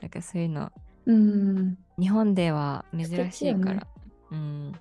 [0.00, 0.72] なんかそういうの、
[1.04, 1.78] うん。
[1.98, 3.86] 日本では珍しいから、
[4.30, 4.72] うん、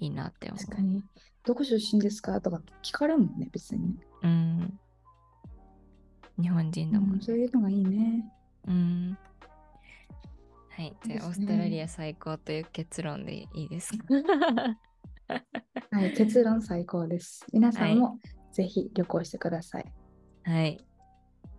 [0.00, 0.64] いいなって思う。
[0.64, 1.02] 確かに。
[1.44, 2.40] どこ出身ですか？
[2.40, 4.00] とか聞かれるもんね、別にね。
[4.22, 4.78] うん。
[6.40, 7.16] 日本人うだもんね。
[7.18, 8.32] ん、そういうのがいいね。
[8.66, 9.18] うん。
[10.70, 10.96] はい。
[11.04, 14.04] じゃあ、オーストラリア最高という結論でいいですか？
[15.90, 17.46] はい、結論最高です。
[17.52, 18.18] 皆さんも
[18.52, 19.92] ぜひ旅行してください。
[20.44, 20.84] はい。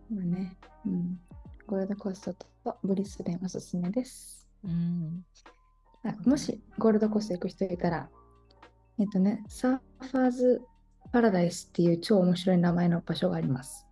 [0.09, 1.19] 今ね、うん、
[1.67, 4.47] ゴールドコーストとブリスベンおすすめです。
[4.63, 5.25] うん。
[6.03, 8.09] あもしゴールドコースト行く人いたら、
[8.99, 10.61] えっとね、サーファーズ
[11.11, 13.87] パラダイスっていう超面白い名前の場所があります。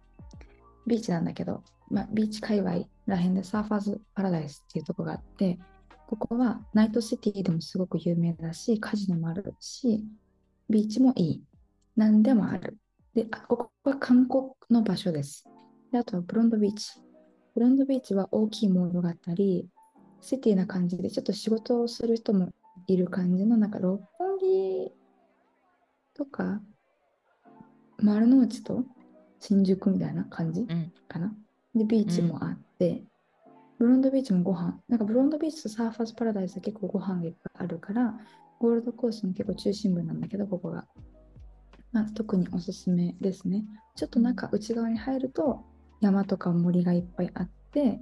[0.88, 5.60] ビーチなんだけど、まあ、ビーチ界隈らへんでサーファーズパラダイスっていうとこがあって、
[6.08, 10.04] ここはナイトシティでもすごく有名だし、カジノもあるし、
[10.70, 11.44] ビーチもいい。
[11.96, 12.78] 何でもある。
[13.14, 15.46] で、あここは韓国の場所です。
[15.92, 17.02] で、あとはブロンドビーチ。
[17.54, 19.68] ブロンドビーチは大きいモールがあったり、
[20.22, 22.50] シティな感じで、ちょっと仕事をする人も
[22.88, 24.92] いる感じの、なんか六本木
[26.16, 26.62] とか、
[28.02, 28.84] 丸の内と
[29.40, 30.92] 新宿みたいな感じうん。
[31.08, 31.34] かな。
[31.76, 33.04] で、ビーチもあって、
[33.78, 34.80] ブロンドビーチもご飯。
[34.88, 38.14] なんかブロンドビーチとサーファーズパラダイスは結構ご飯があるから、
[38.60, 40.86] ゴールドコーストの結構中心部なんだけど、ここが。
[41.92, 43.66] まあ、特におすすめですね。
[43.96, 45.66] ちょっと中、内側に入ると、
[46.02, 48.00] 山とか森がいっぱいあって、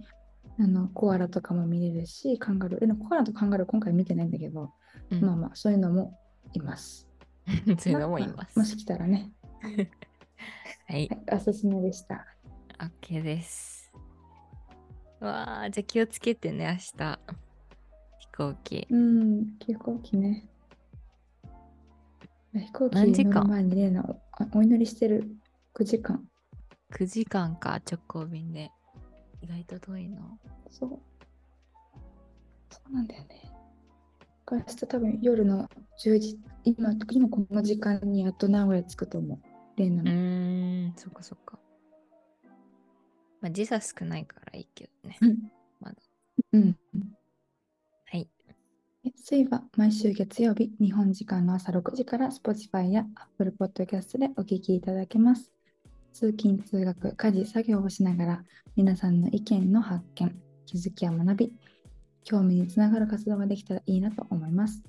[0.59, 2.79] あのコアラとかも見れるし、カンガルー。
[2.79, 4.71] でもコアラとカンガルー今回見てないんだけど、
[5.11, 6.17] うんまあまあ、そういうのも
[6.53, 7.07] います。
[7.79, 8.57] そういうのもいます。
[8.59, 9.31] もし来たらね、
[9.61, 9.87] はい。
[10.87, 12.25] はい、おすすめでした。
[13.01, 13.91] OK です。
[15.19, 17.19] わあ、じゃあ気をつけてね、明日。
[18.19, 18.87] 飛行機。
[18.89, 20.47] うん、飛行機ね。
[22.53, 23.33] 飛行機何時間？
[23.33, 25.35] 乗る前にレーナおあお祈りしてる
[25.73, 26.27] 9時間。
[26.91, 28.71] 9時間か、直行便で。
[29.41, 30.39] 意外と遠いの。
[30.69, 30.99] そう。
[32.69, 33.51] そうなんだよね。
[34.55, 35.67] 明日多分夜の
[36.03, 39.39] 10時、今、今この時間にやっと名古屋着くと思う。
[39.77, 40.11] レーナうの。
[40.11, 41.59] ーん、そっかそっか。
[43.41, 45.17] まあ、時差少ないからいいけどね。
[45.21, 45.37] うん。
[45.79, 45.95] まだ
[46.53, 46.77] うん。
[48.05, 48.29] はい。
[49.15, 55.51] 水は毎週月曜日、日本時間の朝6時から Spotify や Apple Podcast でお聞きいただけます。
[56.13, 58.43] 通勤・通学、家事・作業をしながら
[58.75, 60.35] 皆さんの意見の発見、
[60.65, 61.53] 気づきや学び、
[62.27, 64.83] 興味につながる活動ができたらいいなと思います。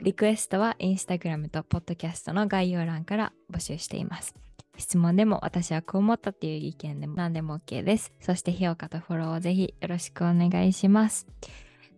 [0.00, 4.34] リクエストは Instagram と Podcast の概要欄から募集しています。
[4.76, 8.12] 質問でも私はこう思ったっていう意見でも何でも OK です。
[8.20, 11.28] そして評価とフォローをぜひよろしくお願いします。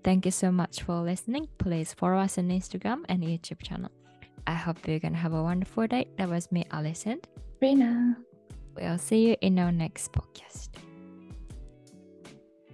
[0.02, 1.48] Thank you so much for listening.
[1.58, 3.90] Please follow us on Instagram and YouTube channel.
[4.44, 6.08] I hope you're gonna have a wonderful day.
[6.16, 7.20] That was me, Alison.
[7.60, 8.18] レイナ
[8.74, 10.70] We'll see you in our next podcast.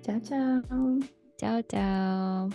[0.02, 1.08] じゃ
[1.38, 2.50] 娇娇